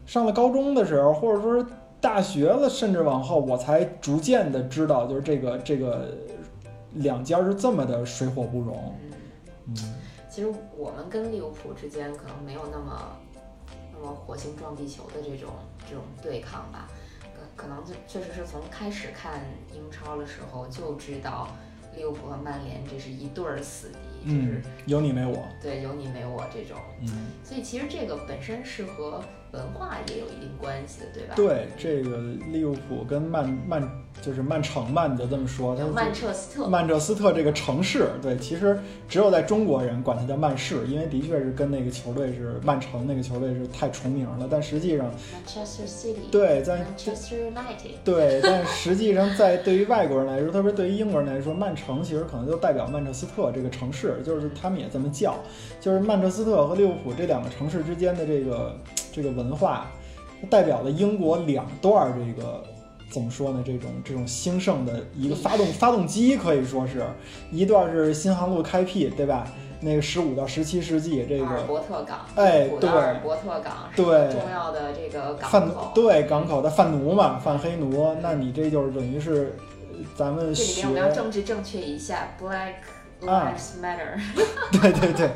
[0.05, 1.65] 上了高中的时候，或者说是
[1.99, 6.17] 大学了，甚至往后，我才逐渐的知道，就是这个这个
[6.93, 8.95] 两家是这么的水火不容。
[9.03, 9.11] 嗯，
[9.69, 9.93] 嗯。
[10.29, 13.17] 其实我们跟利物浦之间可能没有那么
[13.93, 15.49] 那么火星撞地球的这种
[15.87, 16.87] 这种对抗吧，
[17.55, 19.41] 可可能就确实是从开始看
[19.73, 21.49] 英超的时候就知道
[21.97, 23.89] 利物浦和曼联这是一对儿死
[24.23, 25.37] 敌，就是嗯，有你没我。
[25.61, 27.09] 对有你没我这种，嗯，
[27.43, 31.33] 所以其实这个本身是和文化也有一定关系的，对吧？
[31.35, 32.17] 对，这个
[32.51, 33.81] 利物浦跟曼曼
[34.21, 55.35] 就是曼城嘛，你就这么说，它曼彻斯特，曼彻斯特这个城市，对，其实只有在中国人管它叫曼市，因为的确是跟那个球队是曼城那个球队是太重名了，但实际上，Manchester City，对，在，Manchester United，对，但实际上在对于外国人来说， 特别对于英国人来说，曼城其实可能就代表曼彻斯特这个城市，就是他们也这么叫，
[55.81, 58.77] 就是曼彻斯特和利物浦这两个城市之间的这个
[59.12, 59.88] 这个文化，
[60.50, 62.63] 代表了英国两段儿这个
[63.12, 63.63] 怎么说呢？
[63.65, 67.04] 这种这种兴盛的一个发动发动机，可以说是
[67.52, 69.47] 一段是新航路开辟，对吧？
[69.84, 72.88] 那个十五到十七世纪这阿尔个伯特港，哎对
[73.24, 75.91] 伯特港对重要的这个港口。
[75.95, 79.58] 对港口的贩奴嘛，贩黑奴，那你这就是等于是
[79.91, 84.21] 呃咱们这里学面我们要政治正确一下，Black 啊 Lives Matter。
[84.71, 85.32] 对对对，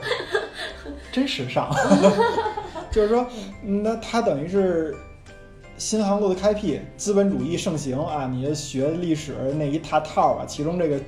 [1.11, 1.67] 真时尚。
[2.95, 3.27] 就是说，
[3.65, 4.95] 嗯那它等于是
[5.77, 8.25] 新航路的开辟，资本主义盛行啊！
[8.25, 10.99] 你学历史那一大套啊，其中这个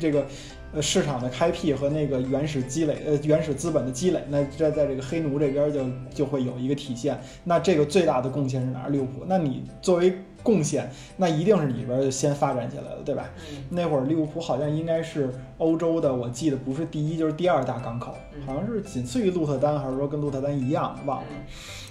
[0.00, 0.26] 这个
[0.74, 7.16] 呃市场的开辟和那个原始积累呃原始资本的积累，那在在这个黑奴这边就就会有一个体现。
[7.44, 8.90] 那这个最大的贡献是哪儿？
[8.90, 9.22] 利物浦。
[9.28, 13.28] 那你作为贡献，那一定是你这边先发展起来的，对吧？
[13.50, 21.26] 嗯那会儿利物浦好像应该是欧洲的，我记得不是第一就是第二大港口，嗯好像是仅次于鹿特丹，还是说跟鹿特丹一样，忘了。
[21.30, 21.36] 嗯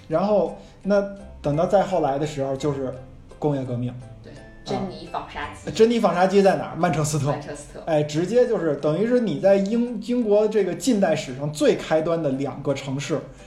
[0.08, 1.04] 然后那
[1.42, 2.94] 等到再后来的时候，就是
[3.40, 4.32] 工业革命，对，
[4.64, 6.76] 珍妮纺纱机，珍妮纺纱机在哪儿？
[6.76, 7.26] 曼彻斯特。
[7.26, 13.45] 曼彻斯特，哎，直接就是等于是你在英英国这个近代史上最开端的两个城市，嗯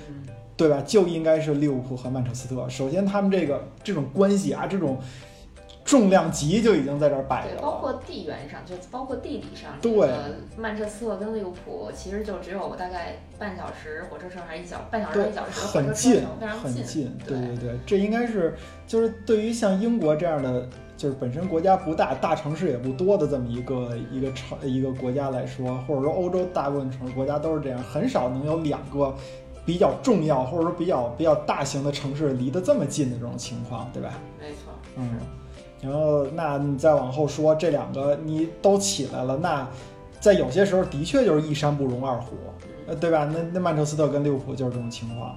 [0.59, 0.83] 对吧？
[0.85, 2.67] 就应该是利物浦和曼彻斯特。
[2.67, 4.99] 首先，他们这个这种关系啊，这种
[5.85, 7.61] 重量级就已经在这儿摆对，着了。
[7.61, 18.53] 包括地缘上，就包括地理上，对这个曼彻斯特跟利物浦其实就只有大概半小时火车程，还是一小半小时对一小时火车车很近，非常很近，对对对对，这应该是
[18.85, 20.67] 就是对于像英国这样的，
[20.97, 29.15] 就是本身国家不大，大城市也不多的这么一个一个城一个国家来说，或者说欧洲大部分城市国家都是这样，很少能有两个
[29.69, 34.13] 比较重要或者说比较比较大型的城市离得这么近的这种情况，对吧？
[34.39, 35.19] 没错，嗯，
[35.79, 39.69] 然后那你再往后说，这两个你都起来了，那
[40.19, 42.35] 在有些时候的确就是一山不容二虎，
[42.87, 43.29] 呃，对吧？
[43.31, 45.35] 那那曼彻斯特跟利物浦就是这种情况，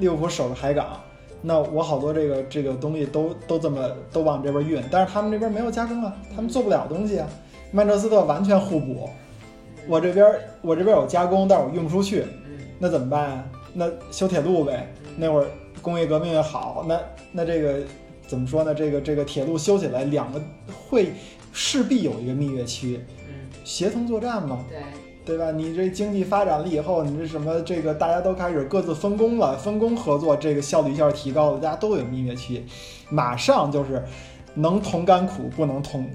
[0.00, 1.00] 利物浦守着海港，
[1.40, 7.28] 那我好多这个这个东西都都这么都往这边运，但是他们这边没有加工啊，他们做不了东西啊。
[7.70, 9.08] 曼彻斯特完全互补，
[9.86, 10.26] 我这边
[10.62, 13.44] 我这边有加工，但是我运不出去，嗯那怎么办啊？
[13.78, 14.92] 那修铁路呗。
[15.06, 15.46] 嗯那会儿
[15.82, 17.00] 工业革命也好，那
[17.32, 17.80] 那这个
[18.26, 18.72] 怎么说呢？
[18.72, 20.40] 这个这个铁路修起来，两个
[20.88, 21.12] 会
[21.52, 24.78] 势必有一个蜜月期，嗯，协同作战嘛，对，
[25.24, 25.50] 对吧？
[25.50, 32.64] 你这经济发展了以后，你这什么这个大家都开始各自分工了，分工合作，这个效率一下提高了，大家都有蜜月期，
[33.08, 34.04] 马上就是
[34.54, 36.08] 能同甘苦，不能同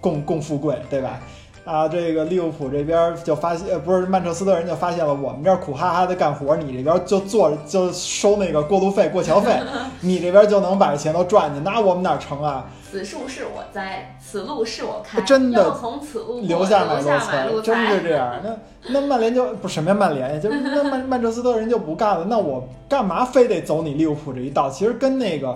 [0.00, 1.20] 共共富贵，对吧？
[1.68, 9.60] 啊，这个利物浦这边就发现，呃，不是曼彻斯特人就发现了，我们这儿苦哈哈的干活，你这边就做就收那个过路费、过桥费，
[10.00, 12.64] 你这边就能把这钱都赚去，那我们哪成啊？
[12.90, 18.36] 此树是我栽，此路是我开，真的要从此路留下买路真是这样。
[18.42, 18.56] 那
[18.88, 19.94] 那曼联就不是什么呀？
[19.94, 22.24] 曼联就那曼 曼彻斯特人就不干了。
[22.30, 24.70] 那我干嘛非得走你利物浦这一道？
[24.70, 25.54] 其实跟那个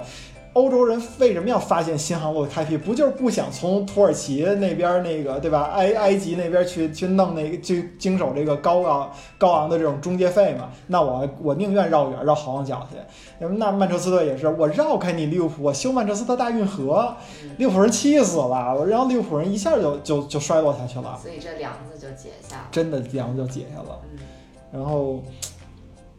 [0.55, 5.71] 欧洲人为什么要发现新航路的开辟，不就是不想从土耳其那边那个对吧？
[5.73, 10.71] 埃埃及那边去去弄那个去经手这个高昂高昂的这种中介费嘛？
[10.89, 12.99] 那我我宁愿绕远绕好望角去。
[13.47, 17.17] 那曼彻斯特也是，我绕开你利物浦，我修曼彻斯特大运河，
[17.57, 21.19] 利物浦人气死了，然后利物浦人一下就就就衰落下去了。
[21.21, 22.69] 所以这梁子就解下了。
[22.71, 23.99] 真的梁子就解下了。
[24.13, 24.19] 嗯
[24.73, 25.23] 然后，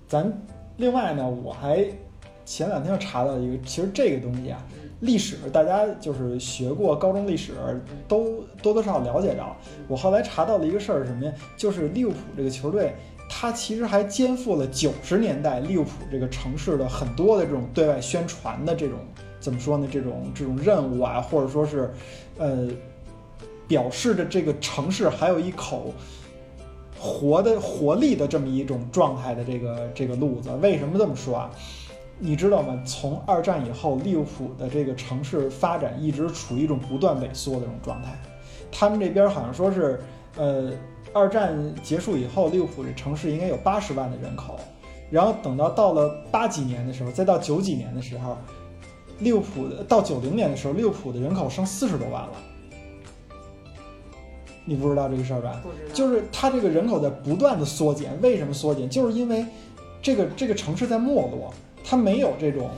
[0.08, 0.32] 咱
[0.78, 1.84] 另外呢，我还
[2.46, 7.52] 前两天又查到一个，其实这个东西啊，嗯历史大家就是学过高中历史，
[8.08, 9.56] 都多多少少了解到。
[9.88, 11.34] 我后来查到了一个事儿是什么呀？
[11.58, 12.94] 就是利物浦这个球队。
[13.30, 19.00] 它其实还肩负了九十年代利物浦这个城市的很多的这种对外宣传的这种
[19.40, 19.88] 怎么说呢？
[19.92, 21.92] 这种这种任务啊，或者说是，
[22.38, 22.68] 呃，
[23.68, 25.94] 表示着这个城市还有一口
[27.00, 30.52] 活的活力的这么一种状态的这个这个路子。
[30.62, 31.50] 为什么这么说啊？
[32.26, 32.82] 你知道吗？
[32.86, 38.18] 从二战以后，利物浦的这个城市发展一直处于一种不断萎缩的这种状态。
[38.72, 40.00] 他们这边好像说是，
[40.38, 40.72] 呃，
[41.12, 44.58] 二战结束以后，利物浦这城市应该有八十万的人口，
[45.12, 48.38] 然后等到到了八几年的时候，再到九几年的时候，
[49.20, 52.32] 利物浦的到九零年的时候，利物浦的人口剩四十多万了。
[54.64, 55.62] 你不知道这个事儿吧？
[55.94, 58.90] 就是它这个人口在不断的缩减，为什么缩减？
[58.90, 59.46] 就是因为
[60.02, 62.70] 这个这个城市在没落，他没有这种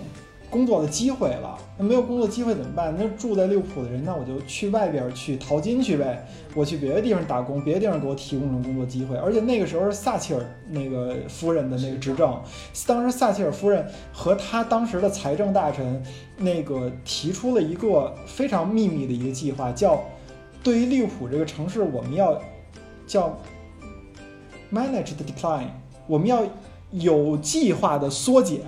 [0.49, 1.57] 工作的机会了。
[1.77, 2.95] 那没有工作机会怎么办？
[2.97, 9.17] 那住在利物浦的人，那我就去外边去淘金去呗，我去别的地方打工，别的地方给我提供这种工作机会。
[9.17, 12.41] 而且那个时候是撒切尔那个夫人的那个执政，
[12.87, 16.01] 当时撒切尔夫人和他当时的财政大臣
[16.37, 20.01] 那个提出了一个非常秘密的一个计划，叫
[20.63, 22.41] 对于利物浦这个城市，我们要
[23.05, 23.37] 叫
[24.71, 25.67] manage the decline，
[26.07, 26.41] 我们要
[26.91, 28.61] 有计划的缩减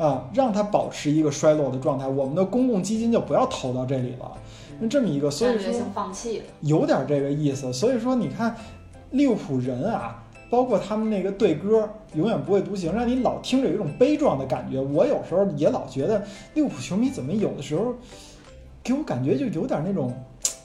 [0.00, 2.08] 啊，让它保持一个衰落的状态。
[2.08, 4.32] 我们的公共基金就不要投到这里了。
[4.78, 6.44] 那这么一个，所以说放弃了。
[6.62, 7.70] 有点这个意思。
[7.70, 8.56] 所以说，你看
[9.10, 11.86] 利物浦人啊，包括他们那个队歌
[12.16, 14.80] “永远不会独行”，让你老听着有一种悲壮的感觉。
[14.80, 17.94] 我有时候也老觉得利物浦球迷怎么有的时候
[18.82, 20.10] 给我感觉就有点那种，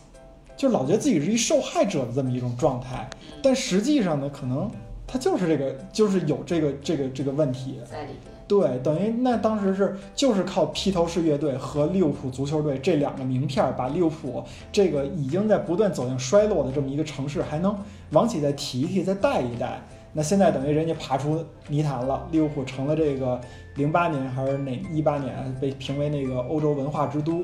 [0.55, 3.09] 就老觉得自己是一受害者的这么一种状态。
[3.43, 4.71] 但实际上呢，可能
[5.05, 7.81] 他就是这个，就是有这个这个这个问题。
[7.83, 8.34] 在里面。
[8.47, 17.75] 对，等于那当时是就是靠披头士乐队和利物浦足球队这两个名片，把利物浦这个已经在不断走向衰落的这么一个城市，还能
[18.11, 19.81] 往起再提一提，再带一带。
[20.13, 23.41] 那现在等于人家爬出泥潭了，利物浦成了这个
[23.75, 27.43] 零八年还是哪一八年被评为那个欧洲文化之都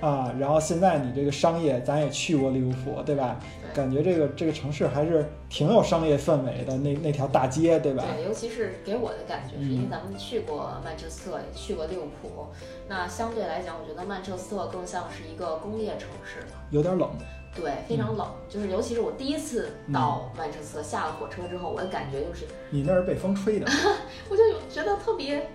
[0.00, 0.34] 啊。
[0.38, 3.38] 然后现在你这个商业，咱也去过利物浦，对吧？
[3.74, 8.04] 感觉这个这个城市还是挺有商业氛围的，那那条大街，对吧？
[8.16, 12.46] 对，尤其是给我的感觉，是因为咱们去过曼彻斯特，也去过利物浦，
[12.88, 17.10] 那相对来讲，我觉得曼彻斯特更像是一个工业城市，有点冷。
[17.56, 23.66] 对，非常冷，就是尤其是我第一次到曼彻斯特，下了火车之后，我的感觉就是，你那是被风吹的，
[24.30, 25.48] 我就觉得特别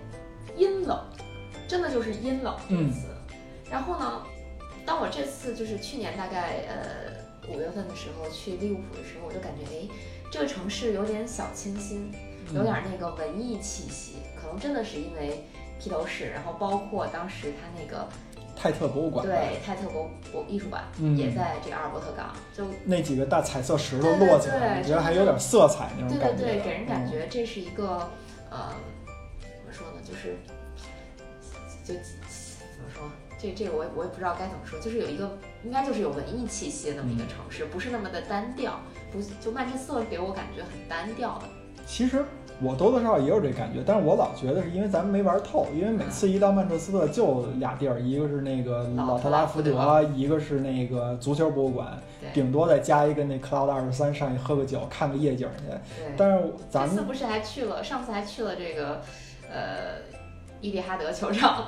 [0.56, 0.98] 阴冷，
[1.66, 3.06] 真的就是阴冷这次。
[3.70, 4.22] 然后呢，
[4.84, 9.88] 当我这次就是去年大概呃五月份的时候去利物浦的时候，我就感觉哎，
[10.32, 12.12] 这个城市有点小清新，
[12.52, 15.44] 有点那个文艺气息，可能真的是因为
[15.78, 18.08] 披头士，然后包括当时他那个。
[18.62, 20.84] 泰特博物馆对，泰特博博艺术馆
[21.16, 26.44] 也在这个阿尔伯特港，就那几个大彩色石头落起来，觉得还有点色彩那种感觉。
[26.44, 28.10] 对对对，给人感觉这是一个
[28.50, 28.74] 呃，
[29.40, 30.02] 怎么说呢？
[30.06, 30.36] 就是
[31.82, 31.94] 就？
[33.40, 38.80] 这这个我也我也不知道该怎么说，就是有一个应该就是有文艺气息的那么一个城市，不是那么的单调，
[39.12, 41.44] 不就曼彻斯特给我感觉很单调的。
[41.86, 42.24] 其实。
[42.62, 51.98] 我多多少少也有这感觉，但是我老觉得是因为咱们没玩透，因为每次一到曼彻斯特就俩地儿，一个是那个老特拉福德，一个是那个足球博物馆，
[52.34, 55.74] 顶多再加一个那 Cloud 二十三上去喝个酒，看个夜景去。
[56.18, 59.00] 但是咱们这次不是还去了，上次还去了这个，
[59.50, 60.19] 呃。
[60.60, 61.64] 伊利哈德球场，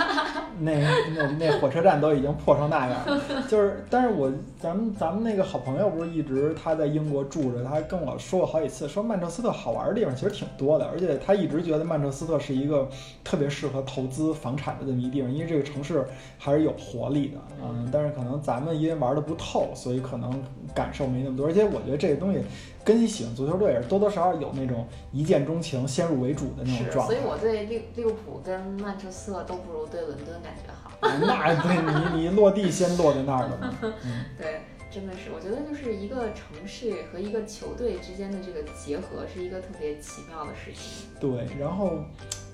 [0.60, 0.72] 那
[1.14, 4.30] 那那火车站都已经破成那样了，就是，但是我
[4.66, 12.88] 咱们咱们那个好朋友不是一直他在英国住着，他还跟我说过好几次，说曼彻斯特好玩的地方其实挺多的，而且他一直觉得曼彻斯特是一个
[13.22, 16.04] 特别适合投资房产的这么一地方，因为这个城市
[16.36, 20.42] 还是有活力的，嗯，但是可能咱们因为玩的不透，所以可能
[20.74, 22.40] 感受没那么多，而且我觉得这个东西。
[22.84, 27.14] 跟你喜欢足球队多多少少有那种一见钟情、先入为主的那种状态。
[27.14, 30.75] 所以我对利利物浦跟曼彻斯特都不如对伦敦感觉好。
[31.20, 33.74] 那对你你落地先落在那儿了嘛？
[34.38, 41.06] 对，真的是，我觉得就是一个城市和一个球队之间的这个结合是一个特别奇妙的事情。
[41.20, 41.98] 对，然后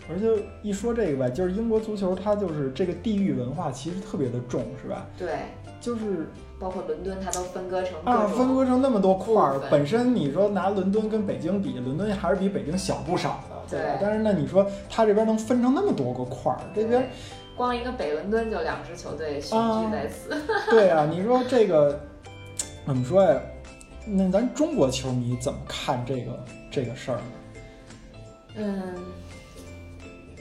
[0.08, 5.06] 而且一说这个吧，就是英国足球它就是这个地域文化其实特别的重，是吧？
[5.18, 5.28] 对，
[5.80, 6.28] 就是。
[6.60, 9.60] 包括伦敦，它都分割成啊，分割成那么多块儿。
[9.68, 13.98] 本身你说拿伦敦跟北京比，伦敦还是比北京小不少的，对吧？
[14.00, 17.10] 但是那你说它这边能分成那么多个块儿，这边
[17.56, 20.34] 光一个北伦敦就两支球队群居在此。
[20.70, 22.00] 对啊，你说这个
[22.86, 23.40] 怎么说呀？
[24.04, 27.24] 那咱中国球迷怎么看这个这个事儿呢？
[28.56, 28.94] 嗯，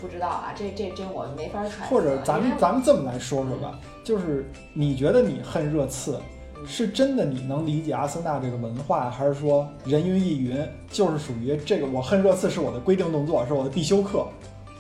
[0.02, 1.86] 不知道啊，这这这我没法揣测。
[1.86, 3.80] 或者咱们咱们这么来说说吧。
[4.04, 6.20] 就是你觉得你恨热刺，
[6.66, 10.68] 是真的你能理解阿森纳这个文化，还是说人云亦云？
[10.90, 14.26] 就是属于这个我恨热刺是我的规定动作，是我的必修课。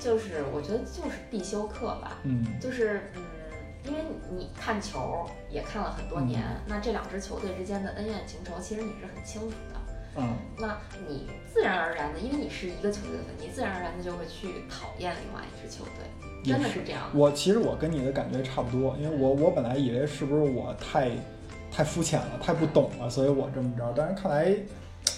[0.01, 2.17] 就是我觉得就是必修课吧。
[2.23, 3.21] 嗯，就是嗯，
[3.85, 3.99] 因为
[4.31, 9.79] 你看球也看了很多年，那这两支球队之间的恩怨情仇，其实你是很清楚的。
[10.17, 10.75] 嗯，那
[11.07, 16.03] 你自然而然的，因为你是一个球队的粉，你自然而然的就会去讨厌另外一支球队。
[16.43, 17.03] 真的是这样。
[17.13, 21.11] 我其实我跟你的感觉差不多，因为我我本来以为是不是我太
[21.71, 23.93] 太肤浅了，太不懂了，所以我这么着。
[23.95, 24.53] 但是看来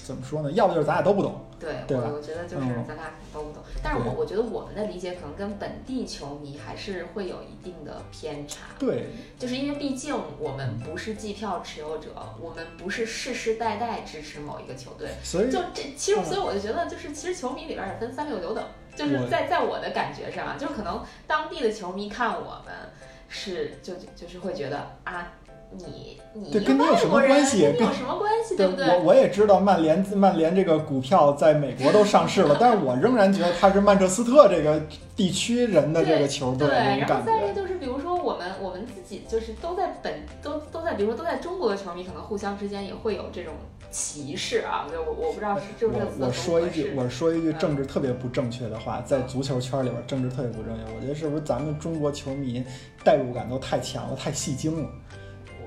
[0.03, 0.51] 怎么说呢？
[0.51, 1.39] 要不就是咱俩都不懂。
[1.59, 3.63] 对，对我觉得就是咱俩都不懂。
[3.81, 8.65] 但是我我觉得我们的理解可能跟本地球迷还是会有一定的偏差。
[8.77, 9.07] 对，
[9.39, 12.09] 就是因为毕竟我们不是季票持有者，
[12.41, 18.63] 我们不是世世代代支持某一个球队，所以就这其实所以我就觉得就是其实球迷里边也分三六九等。
[18.95, 22.73] 就是在在我的感觉上，就是可能当地的球迷看我们
[23.27, 25.33] 是就就是会觉得啊，
[25.77, 27.63] 你你跟你有什么关系？
[27.63, 28.55] 跟你有什么关系？
[28.55, 28.87] 对不对？
[28.87, 34.81] 我我也知道曼联曼联这个股票在美国都上市了，但是我仍然觉得它是曼彻斯特这个
[35.15, 36.67] 地区人的这个球队。
[36.67, 43.53] 对，然后再一个就是，比如说我们我们自己就是都在本都都在，比如说都在中国的球迷，可能互相之间也会有这种。
[43.91, 44.87] 歧视啊！
[44.91, 50.81] 我我不知道是这是我说一句，我说一句政治特别不正确的话，在足球圈里边政治特别不正确。
[50.95, 52.63] 我觉得是不是咱们中国球迷
[53.03, 54.89] 代入感都太强了，太戏精了？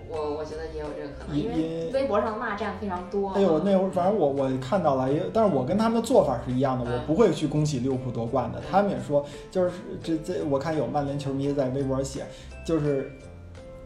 [0.09, 3.31] 我我觉得也有这个可能，因为微博上骂战非常多。
[3.31, 8.61] 哎呦，那会儿反正我我看到了，也但是我跟他们的做法是一样的，我不会去恭喜利物浦夺冠的。
[8.71, 9.71] 他们也说，就是
[10.03, 12.25] 这这，我看有曼联球迷在微博写，
[12.65, 13.11] 就是。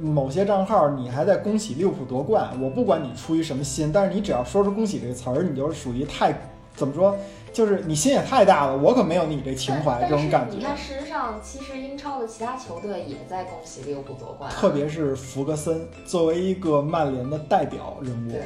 [0.03, 6.34] 某些账号你还在恭喜利物浦夺冠，我不管你出于什么心，但是你只要说出“恭喜”这个词儿，你就是属于太
[6.74, 7.14] 怎么说？
[7.53, 10.57] 就是你心也太大了，我可没有你这情怀，这种感觉。
[10.57, 14.55] 你看，事实上，其实英超的其他球队也在恭喜利物浦夺冠啊。
[14.57, 18.42] 特别是弗格森作为一个曼联的代表人物，对，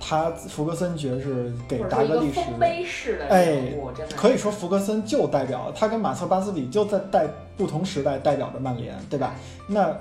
[0.00, 3.74] 他弗格森爵士给达格利什，哎
[4.16, 7.26] 可以说弗格森就代表他跟马特巴斯比就在代
[7.56, 9.34] 不同时代代表着曼联，对吧？
[9.66, 9.96] 那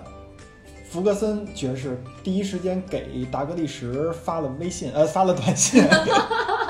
[0.90, 5.84] 弗格森爵士第一时间给达格利什发了微信，呃，发了短信，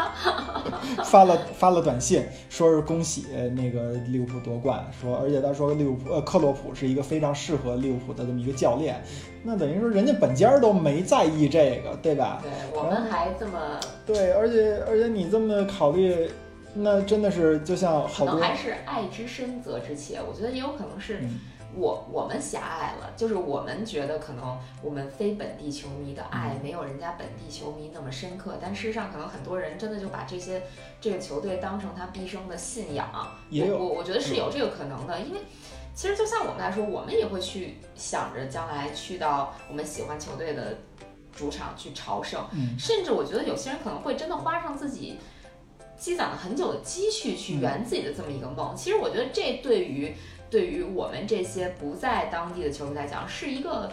[1.04, 9.02] 发了发了短信，说是恭喜那个利物浦夺冠，说而且他说利物浦呃克洛普是一个非常适合利物浦的这么一个教练，
[9.44, 12.42] 那等于说人家本家都没在意这个，对吧？
[12.42, 16.30] 对我们还这么，对，而且而且你这么考虑，
[16.74, 20.20] 那真的是就像可好多能还是爱之深责之切。
[20.28, 21.40] 我觉得也有可能是嗯
[21.78, 26.64] 我我们狭隘了，就是我们觉得可能我们非本地球迷的爱嗯。
[26.64, 30.64] 没有人家本地球迷那么深刻，但事实上可能很多人真的就把这些
[31.00, 33.10] 这个球队当成他毕生的信仰。
[33.50, 35.40] 也有嗯我我我觉得是有这个可能的，因为
[35.94, 40.78] 其实就像我们来说，我们也会去想着将来去到我们喜欢球队的
[41.32, 42.78] 主场去朝圣，嗯。
[42.80, 45.18] 甚至我觉得有些人可能会真的花上自己
[45.98, 48.76] 积攒了很久的积蓄去圆自己的这么一个梦。
[48.76, 50.14] 其实我觉得这对于
[50.56, 53.92] 对于我们这些不在当地的球迷来讲，是一个。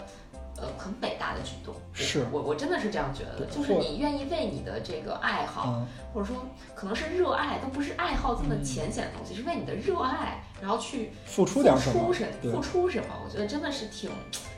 [0.54, 6.36] 呃，很伟大的举动，是我我真的是这样觉得的，就是你愿意为你的这个爱好，嗯，或者说
[6.74, 13.06] 可能是热爱，都不是爱好这么嗯浅显的东西，是为你的热爱，然后去付出点什么付出，什对付出什么？
[13.24, 14.10] 我觉得真的是挺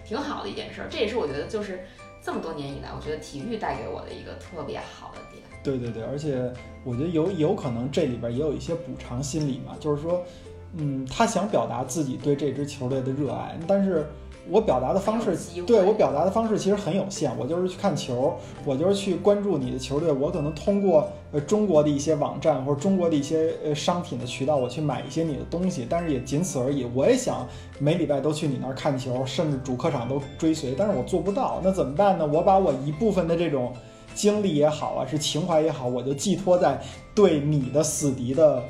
[0.04, 0.88] 挺好的一件事儿。
[0.90, 1.86] 这也是我觉得就是
[2.22, 5.42] 这么多年以来，我觉得体育带给我的一个特别好的点。
[5.62, 6.52] 对对对，而且
[6.84, 10.22] 我觉得有有可能这里边也有一些补偿心理嘛，就是说，
[10.76, 14.06] 嗯，他想表达自己对这支球队的热爱，但是
[14.50, 26.84] 我表达的方式对我表达的方式其实很有限，我就是去看球，我就是去关注你的球队，我可能通过呃中国的一些网站或者中国的一些呃商品的渠道，我去买一些你的东西，但是也仅此而已。
[26.92, 27.46] 我也想
[27.78, 32.26] 每礼拜都去你那儿看球，甚至主客场都追随，但是我做不到，那怎么办呢？
[32.26, 33.72] 我把我一部分的这种
[34.14, 36.78] 精力也好啊，是情怀也好，我就寄托在
[37.14, 38.62] 对你的死敌的。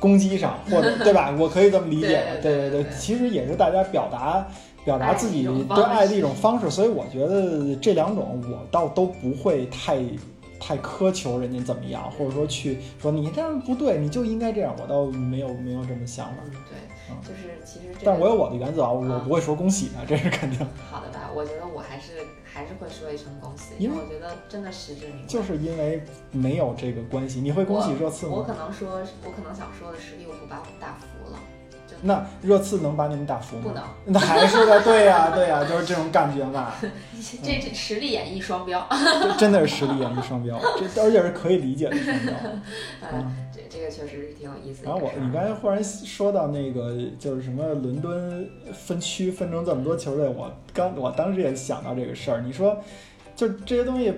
[0.00, 1.32] 攻击上，或者 对吧？
[1.38, 4.44] 我可以这么理解，对对对对对，其实也是大家表达
[4.84, 9.98] 表达自己对爱的一种方式，所以我觉得这两种我倒都不会太
[10.60, 16.34] 太苛求人家怎么样，或者说去说你这样不对，你就应该这样，我倒没有没有这么想法。
[16.44, 16.78] 嗯，对
[17.10, 20.58] 嗯，就是其实这个但我有我的原则啊，我嗯不会说恭喜的，这是肯定。
[20.90, 21.30] 好的吧？
[21.34, 22.12] 我觉得我还是
[22.44, 25.26] 还是会说一声恭喜，因为我觉得真的实至名归。
[25.26, 28.32] 就是因为没有这个关系，你会恭喜这次吗？
[28.36, 31.38] 我可能说，我可能想说的是利物浦把我们打服了，
[32.02, 33.62] 那热刺能把你们打服吗？
[33.62, 33.82] 不能。
[34.06, 36.72] 那还是的，对呀、对呀、就是这种感觉嘛，
[37.42, 38.86] 这这实力演绎双标。
[39.22, 40.58] 这真的是实力演绎双标，
[40.94, 42.34] 这而且是可以理解的双标。
[43.02, 45.10] 呃，这这个确实是挺有意思的然后我。
[45.20, 52.40] 你刚才忽然说到那个，就是什么伦敦分区分成这么多球队，我刚我当时也想到这个事儿。
[52.40, 52.78] 你说，
[53.36, 54.12] 就这些东西，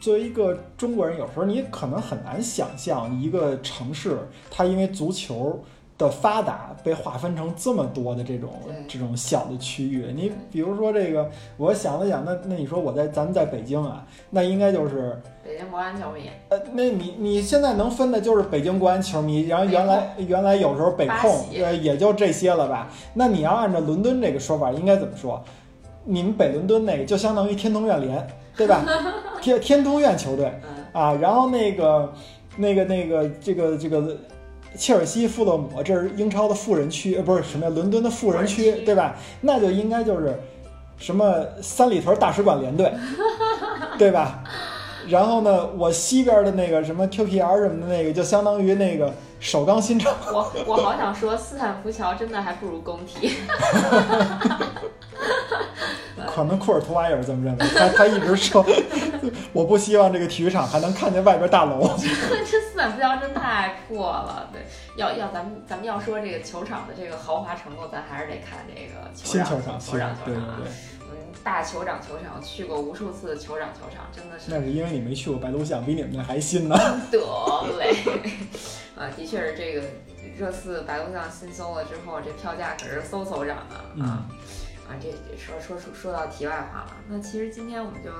[0.00, 4.16] 作为一个中国人，有时候你可能很难想象一个城市，
[4.50, 5.62] 它因为足球
[6.00, 8.50] 的发达被划分成这么多的这种
[8.88, 10.06] 这种小的区域。
[10.14, 15.20] 你比如说这个，我想了想，那那你说我在咱们在北京啊，那应该就是。
[15.42, 22.88] 北京国安球迷，呃，那你你现在能分的就是北京国安球迷，然后原来原来有时候北控，呃，也就这些了吧？
[23.14, 25.42] 那你要按照伦敦这个说法，应该怎么说？
[26.04, 28.26] 你们北伦敦那个就相当于天通苑联，
[28.56, 28.84] 对吧？
[29.42, 32.12] 天天通苑球队嗯，啊，然后那个
[32.56, 34.16] 那个那个这个这个
[34.76, 39.16] 切尔西、富勒姆，这是英超的富人区，呃，不是什么呀伦敦的富人区富人，区对吧？
[39.40, 40.38] 那就应该就是
[40.98, 42.92] 什么三里屯大使馆联队，
[43.98, 44.42] 对吧？
[45.08, 50.12] 然后呢，我西边的那个什么 QPR 什么的那个，就相当于那个首钢新城。
[50.32, 53.32] 我我好想说，斯坦福桥真的还不如工体。
[56.26, 58.64] 可能库尔图瓦也是这么认为，他他一直说，
[59.52, 61.94] 我不希望这个体育场还能看见外边大楼。
[61.98, 64.48] 这斯坦福桥真太破了。
[64.52, 64.62] 对，
[64.96, 70.56] 要要咱们咱们要说这个球场的这个豪华程度，咱还是得看这个球场新球场，球场对对球场啊。
[70.58, 76.76] 对，嗯，大酋长球场去过无数次，酋长球场真的是那是因为你没去过白鹿巷，比你们那还新呢。
[77.10, 77.18] 得
[77.78, 77.94] 嘞。
[78.96, 79.82] 啊，的确是这个
[80.38, 84.22] 热刺白鹿巷新修了之后，这票价可是嗖嗖涨啊嗯
[84.90, 84.94] 啊。
[84.94, 88.10] 啊，这这说说说说到题外话了，那其实今天我们就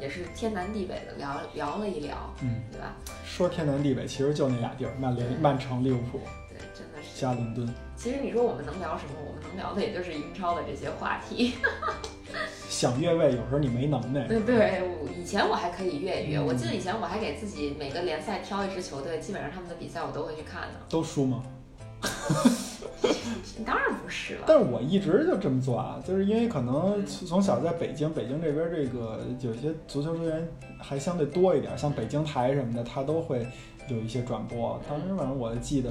[0.00, 2.96] 也是天南地北的聊聊了一聊，嗯，对吧？
[3.24, 7.20] 说天南地北，其实就那俩地儿：曼联、曼城、利物浦对，真的是。
[7.20, 7.68] 加伦敦。
[7.96, 9.12] 其实你说我们能聊什么？
[9.26, 11.54] 我们能聊的也就是英超的这些话题。
[12.68, 14.26] 想越位，有时候你没能耐。
[14.26, 20.80] 对对，我以前我还可以越一越，嗯我记得以前我还给自己每个联赛挑一支球队，基本上他们的比赛我都会去看的。
[20.90, 21.42] 都输吗？
[23.64, 30.48] 当然不是了，但是我一直就这么做啊，就是因为可能从从小在北京，北京这边这个有些足球资源
[30.78, 33.46] 还相对多一点，像北京台什么的，它都会
[33.88, 34.80] 有一些转播。
[34.88, 35.90] 当时反正我记得。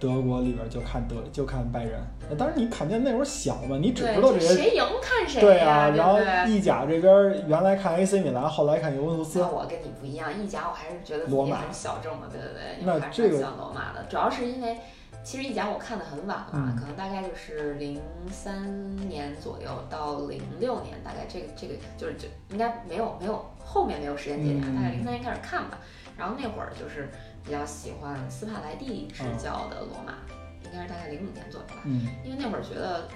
[0.00, 1.98] 德国里边就看德就看拜仁，
[2.36, 6.18] 当然你肯定那会儿小嘛，你只对知道这些谁赢看谁对、啊，然后？
[6.46, 14.76] 意甲这边原来看 AC 米兰，后来看尤文图斯那，我跟你不一样，意甲我还是觉得罗马很小众的，对对对，因那这个罗马的，主要是因为
[15.24, 16.76] 其实一讲我看的很晚了，嗯。
[16.76, 18.00] 可能大概就是零
[18.30, 24.76] 三年左右到零六年，大概这个这个就是就应该没有没有后面没有时间节点，嗯。
[24.76, 25.78] 大概零三年开始看吧，
[26.16, 27.08] 然后那会儿就是
[27.42, 30.14] 比较喜欢斯帕莱蒂执教的罗马，
[30.62, 31.82] 应该是大概零五年左右吧。
[31.84, 32.06] 嗯。
[32.22, 33.08] 因为那会儿觉得，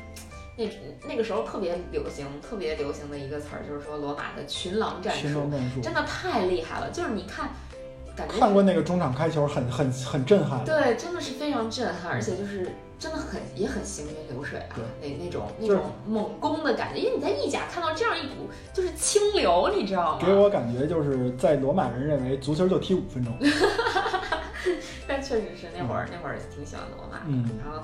[0.56, 0.64] 那
[1.06, 5.48] 那个时候特别流行，特别流行的一个词儿就是说罗马的群狼战术，
[5.82, 6.90] 真的太厉害了。
[6.90, 7.50] 就是你看，
[8.18, 10.64] 感觉看过那个中场开球，很很很震撼。
[10.64, 16.98] 对，真的是非常震撼，而且就是真的很也很行云流水啊，那那种那种猛攻的感觉。
[16.98, 20.26] 因为你在意甲看到这样一股就是清流，你知道吗？
[20.26, 23.32] 给我感觉就是在罗马人认为足球就踢五分钟，
[25.06, 27.80] 但确实是那会儿那会儿挺喜欢罗马的，嗯然后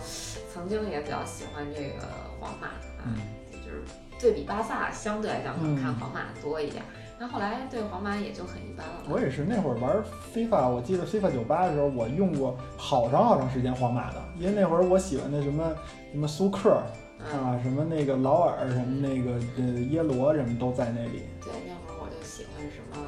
[0.53, 2.07] 曾经也比较喜欢这个
[2.41, 3.07] 皇马啊。
[3.07, 3.17] 嗯
[3.65, 3.83] 就是
[4.21, 6.83] 对比巴萨，相对来讲可能看嗯皇马多一点。
[7.19, 9.03] 那、后来对皇马也就很一般了。
[9.09, 10.03] 我也是那会儿玩
[10.35, 15.75] FIFA，我记得 FIFA 九八的时候，我用过好长好长时间皇马的，因为那会儿我喜欢的什么
[16.13, 16.83] 什么苏克
[17.21, 21.23] 嗯，啊，什么那个劳尔，什么那个呃耶罗，什么都在那里。
[21.41, 23.07] 对，那会儿我就喜欢什么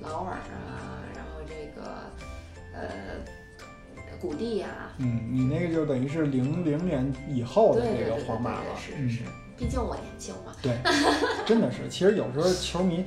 [0.00, 1.82] 劳尔啊，然后这个
[2.72, 2.88] 呃
[4.20, 9.22] 古蒂呀、嗯，你那个就等于是零零年以后的这个皇马了，是是，
[9.56, 10.52] 毕竟我年轻嘛。
[10.62, 10.78] 对
[11.44, 13.04] 真的是，其实有时候球迷，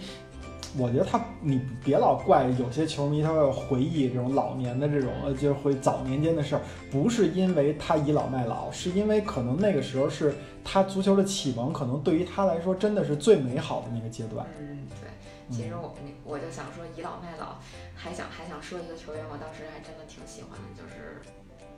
[0.78, 6.62] 我觉得他你别老怪有些球迷他会回忆这种老年的这种，呃，就是会早年间的事儿，
[6.92, 14.46] 不是因为他倚老卖老，是因为可能那个时候是他足球的启蒙，可能对于他来说真的是最美好的那个阶段。
[14.60, 15.10] 嗯，对。
[15.56, 15.94] 其实我
[16.24, 17.58] 我就想说倚老卖老，
[17.94, 21.22] 还想还想说一个球员，我当时还真的挺喜欢的，就是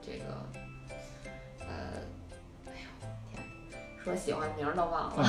[0.00, 0.46] 这个
[1.58, 1.66] 呃，
[2.66, 3.42] 哎呦天，
[4.04, 5.24] 说喜欢名儿都忘了，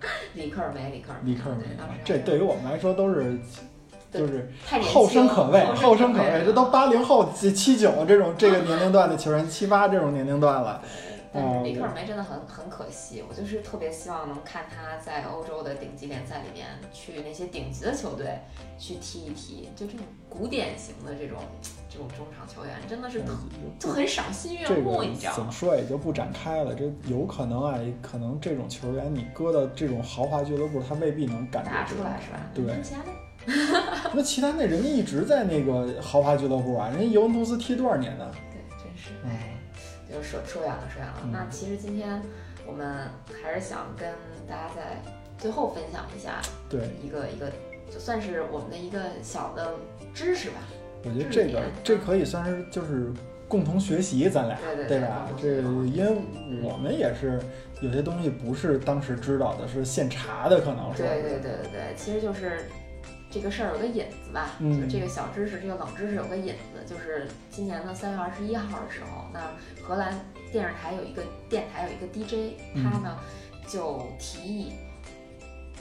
[0.00, 3.38] 真的里克尔梅，里克尔梅，里克尔梅对，当时这对于我们来说都是。
[4.10, 10.80] 就是后生可畏，后生可畏畏，这都八零后、七七九这种这个年龄段的球员，七八这种年龄段了。
[11.40, 18.38] 但是哦里克尔梅真的很很可惜，我就是特别希望能看他在欧洲的顶级联赛里面去那些顶级的球队
[18.78, 21.38] 去踢一踢，就这种古典型的这种
[21.88, 23.32] 这种中场球员，真的是特
[23.78, 25.36] 就很赏心悦这目，个你知道吗？
[25.36, 26.74] 怎么说也就不展开了。
[26.74, 32.40] 这有可能啊，可能这种球员你搁到这种豪华俱乐部，他未必能感觉打出来是吧？
[32.54, 33.00] 对 那其他
[34.12, 38.30] 那齐达内人家一直在那个豪华俱乐部啊，人家尤文图斯踢多少年呢？
[40.10, 41.20] 就说说远了说远了。
[41.24, 42.22] 嗯那其实今天
[42.66, 43.08] 我们
[43.42, 44.08] 还是想跟
[44.48, 45.02] 大家在
[45.38, 47.50] 最后分享一下对，一个一个，
[47.92, 49.74] 就算是我们的一个小的
[50.12, 50.56] 知识吧。
[51.04, 53.12] 我觉得这个这可以算是就是
[53.46, 55.28] 共同学习，咱俩对对对吧？
[55.40, 55.48] 这
[55.86, 56.16] 因为
[56.62, 57.40] 我们也是
[57.80, 61.02] 有些东西不是当时知道的，是现查的，可能是。
[61.04, 62.64] 对对对对对，其实就是
[63.30, 69.40] 这个事儿有个引子吧，嗯就这个小知识，这个冷知识有个引子，就是今年的三月二十一号的时候，那
[69.82, 70.18] 荷兰
[70.50, 73.18] 电视台有一个电台有一个 DJ，嗯他呢
[73.68, 74.72] 就提议，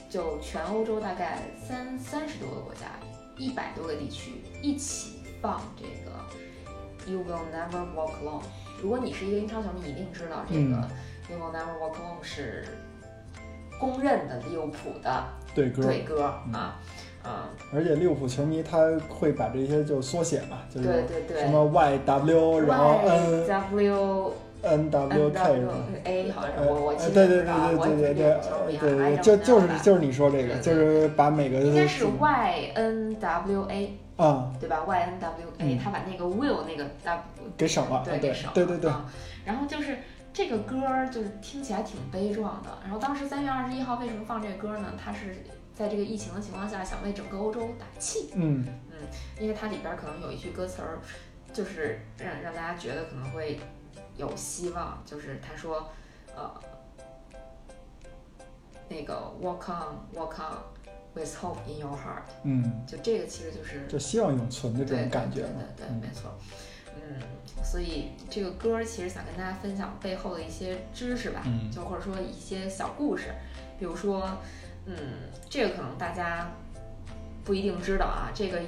[0.09, 2.87] 就全欧洲大概三三十多个国家，
[3.37, 8.43] 一百多个地区一起放这个 You Will Never Walk Alone。
[8.81, 10.89] 如果你是一个英超球迷，你一定知道这个嗯
[11.29, 12.67] You Will Never Walk Alone 是
[13.79, 15.23] 公认的利物浦的
[15.55, 15.83] 对歌。
[15.83, 16.71] 队歌嗯
[17.27, 18.77] 啊，嗯，而且利物浦球迷他
[19.09, 25.73] 会把这些就缩写嘛，就是对对对，什么 YW，然后 N W N W K 是吧
[26.05, 37.21] ？A 好像我我其实对对对对对对就就是就是你说这个，就是把每个应该是 Y N W A 啊对吧？Y N W 嗯 A，他把那个 will 那个 W
[37.55, 39.05] 给省了，对对给省了对对对，啊
[39.45, 39.99] 然后就是
[40.33, 42.69] 这个歌儿就是听起来挺悲壮的。
[42.83, 44.93] 然后当时三月二十一号为什么放这个歌呢？
[45.01, 45.35] 它是
[45.77, 48.31] 在这个疫情的情况下，想为整个欧洲打气。
[48.33, 48.97] 嗯嗯
[49.39, 50.97] 因为它里边儿可能有一句歌词儿，
[51.53, 53.59] 就是让让大家觉得可能会
[54.15, 55.87] 有希望，就是他说，
[56.35, 56.51] 呃，
[58.89, 60.57] 那个 walk on walk on
[61.13, 66.31] with hope in your heart，嗯，就这个其实就是就希望永存的这种感觉对嘛，对对，嗯没错。
[66.95, 67.21] 嗯，
[67.63, 73.25] 所以这个歌儿其实想跟大家分享背后的一些知识吧，嗯就或者说一些小故事，
[73.77, 74.27] 比如说，
[74.87, 74.95] 嗯，
[75.49, 76.49] 这个可能大家
[77.43, 78.59] 不一定知道啊，这个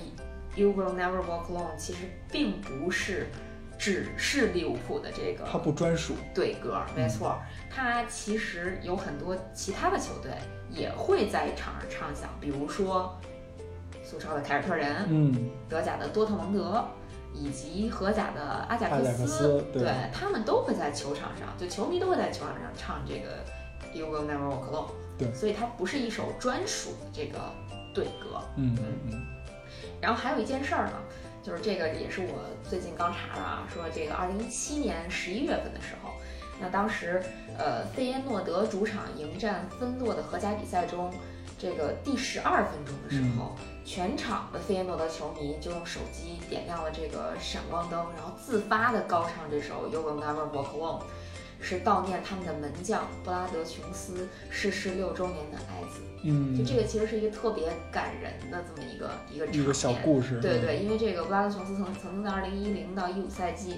[0.55, 1.99] You Will Never Walk Alone 其实
[2.31, 3.27] 并不是
[3.77, 6.15] 只是利物浦的这个它不专属。
[6.35, 7.39] 对歌，没错，
[7.69, 10.31] 它其实有很多其他的球队
[10.69, 13.17] 也会在场上唱响，比如说
[14.03, 16.85] 苏超的凯尔特人，嗯，德甲的多特蒙德，
[17.33, 23.37] 以及荷甲的阿贾克斯对对他们都会在球场上，就球迷都会在球场上唱这个
[23.93, 24.91] You Will Never Walk Alone。
[25.19, 27.37] 对所以它不是一首专属的这个
[27.93, 28.41] 对歌。
[28.55, 29.25] 嗯嗯嗯，
[30.01, 30.93] 然后还有一件事儿呢，
[31.43, 36.11] 就是这个也是我最近刚查的啊，说这个二零一七年十一月份的时候，
[36.59, 37.21] 那当时
[37.57, 41.11] 呃费耶诺德主场迎战芬洛的荷甲比赛中，
[41.57, 43.55] 这个第十二分钟的时候，
[43.85, 51.03] 全场的费耶诺德球迷就用手机点亮了这个闪光灯，然后自发的高唱这首 You Will Never Walk Alone。
[51.61, 59.63] 是悼念他们的门将布拉德琼斯逝世六周年的爱子，嗯，就这个其实是一个特别感人的这么一个一个场面。
[59.63, 60.39] 一个小故事。
[60.39, 63.75] 对对，因为这个布拉德琼斯曾曾经在二零一零到一五赛季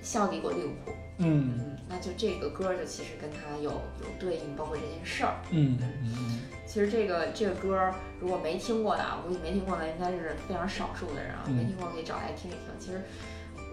[0.00, 5.34] 效力过利物浦，嗯嗯，那就这个歌就其实跟他有有对应，包括这件事儿。
[5.50, 12.60] 嗯嗯嗯其实这个这个歌如果没听过的啊，我估计没听过的应该是非常少数的人啊，嗯没听过可以找来听一听。
[12.78, 13.02] 其实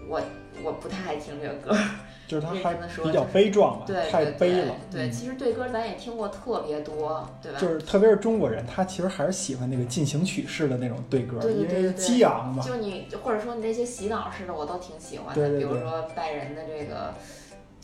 [0.08, 0.20] 我
[0.62, 1.76] 我不太爱听这个歌，
[2.28, 4.74] 就是他还比较悲壮吧，对，太悲了。
[4.90, 7.58] 对，嗯其实对歌咱也听过特别多，对吧？
[7.58, 12.62] 就是特别是中国人，他其实还是喜欢那个进行曲式的那种对歌，因为激昂嘛。
[12.62, 15.48] 就你或者说你那些洗脑式的，我都挺喜欢的。
[15.58, 17.14] 比如说拜仁的这个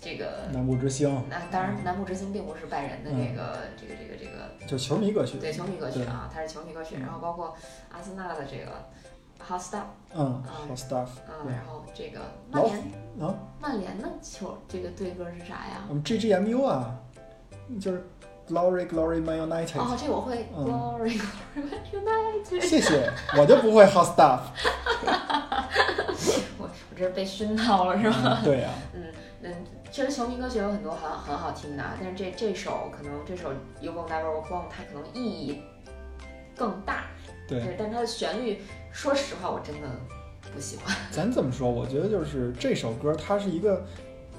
[0.01, 6.97] 这个，南部之星那当然南部之星并不是拜仁的嗯这个、这个这个这个就球迷歌曲，对球迷歌曲啊，它是球迷歌曲。
[6.97, 7.55] 嗯然后包括
[7.91, 8.89] 阿森纳的这个
[9.47, 9.84] Hot Stuff，
[10.14, 12.20] 嗯嗯好 stuff，嗯，然后这个
[12.51, 12.78] 曼联
[13.20, 15.84] 啊，曼联的球这个队歌是啥呀？
[15.89, 16.95] 我们 GGMU 啊，
[17.80, 18.05] 就是
[18.49, 20.64] Glory Glory Man United，、哦，这我会嗯。
[20.66, 21.20] Glory
[21.55, 22.61] Glory United。
[22.62, 24.41] 谢谢，我就不会 Hot stuff，
[26.59, 28.39] 我我这是被熏到了是吧？
[28.43, 29.03] 嗯对呀、 嗯
[29.43, 29.55] 嗯，
[29.93, 35.62] 确实球迷歌曲有很多很很好听的，啊，但是这这首可能这首 You Will Never Walk Alone 它可能意义
[36.57, 37.05] 更大，
[37.47, 38.62] 对，对，但它的旋律，
[38.93, 39.89] 说实话我真的
[40.55, 40.95] 不喜欢。
[41.11, 43.84] 咱这么说，我觉得就是这首歌它是一个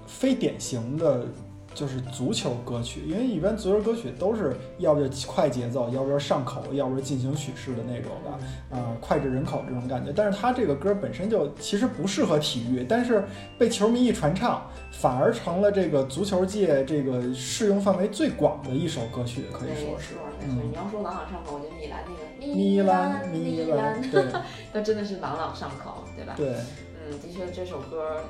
[0.08, 1.26] 非典型的。
[1.74, 8.78] 就是足球歌曲，因为一般足球歌曲都是要不就快节奏，要不就上口，要不就进行曲式的那种的。
[8.78, 10.12] 啊、脍炙人口这种感觉。
[10.14, 13.24] 但是它这个歌本身就其实不适合体育，但是
[13.58, 14.62] 被球迷一传唱，
[14.92, 20.14] 反而成了这个足球界这个适用范围最广的一首歌曲，可以没说是。
[20.16, 22.04] 错没错，你要说朗朗上口，我觉得米兰
[22.40, 24.26] 那个米兰，兰米兰，兰，对
[24.74, 26.34] 那真的是朗朗上口，对吧？
[26.38, 28.22] 对，嗯，的确这首歌，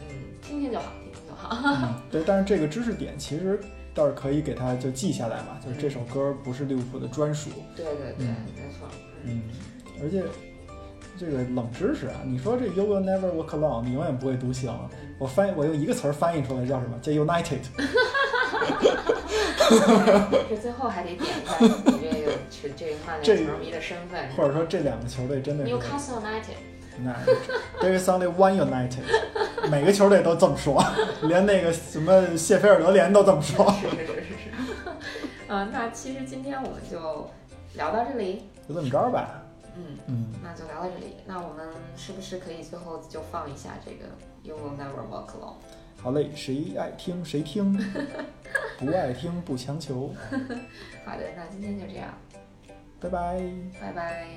[0.00, 0.06] 嗯，
[0.42, 1.58] 听听就好，听听就好。
[1.64, 2.22] 嗯对。
[2.26, 3.60] 但是这个知识点其实
[3.94, 7.50] 倒是可以给它就记下来嘛，就是这首歌不是利物浦的专属。
[7.76, 8.88] 对对对，嗯没错。
[9.24, 9.50] 嗯，嗯，
[10.02, 10.22] 而且
[11.18, 14.72] 这个冷知识啊，你说这 You will never walk alone，你永远不会独行。
[15.18, 16.98] 我翻我用一个词儿翻译出来叫什么？
[17.02, 17.58] 叫 United。
[20.48, 21.68] 这最后还得点一下你
[22.00, 24.28] 这个是这个曼这联球迷的身份。
[24.36, 26.56] 或者说这两个球队真的是 Newcastle United，
[27.04, 27.14] 那
[27.80, 29.04] there is only one United，
[29.70, 30.82] 每个球队都这么说，
[31.22, 33.70] 连那个什么谢菲尔德联都这么说。
[33.80, 34.50] 是是是是是。
[35.46, 37.30] 呃，那其实今天我们就
[37.74, 39.42] 聊到这里，就这么着吧，
[39.76, 41.14] 嗯，嗯，那就聊到这里。
[41.26, 44.06] 那我们是不是可以最后就放一下这个
[44.42, 45.54] You Will Never Walk Alone？
[46.02, 47.72] 好嘞，谁爱听谁听，
[48.78, 50.12] 不爱听不强求，
[51.04, 52.08] 好的，那今天就这样，
[53.00, 53.40] 拜拜。
[53.80, 54.28] 拜拜。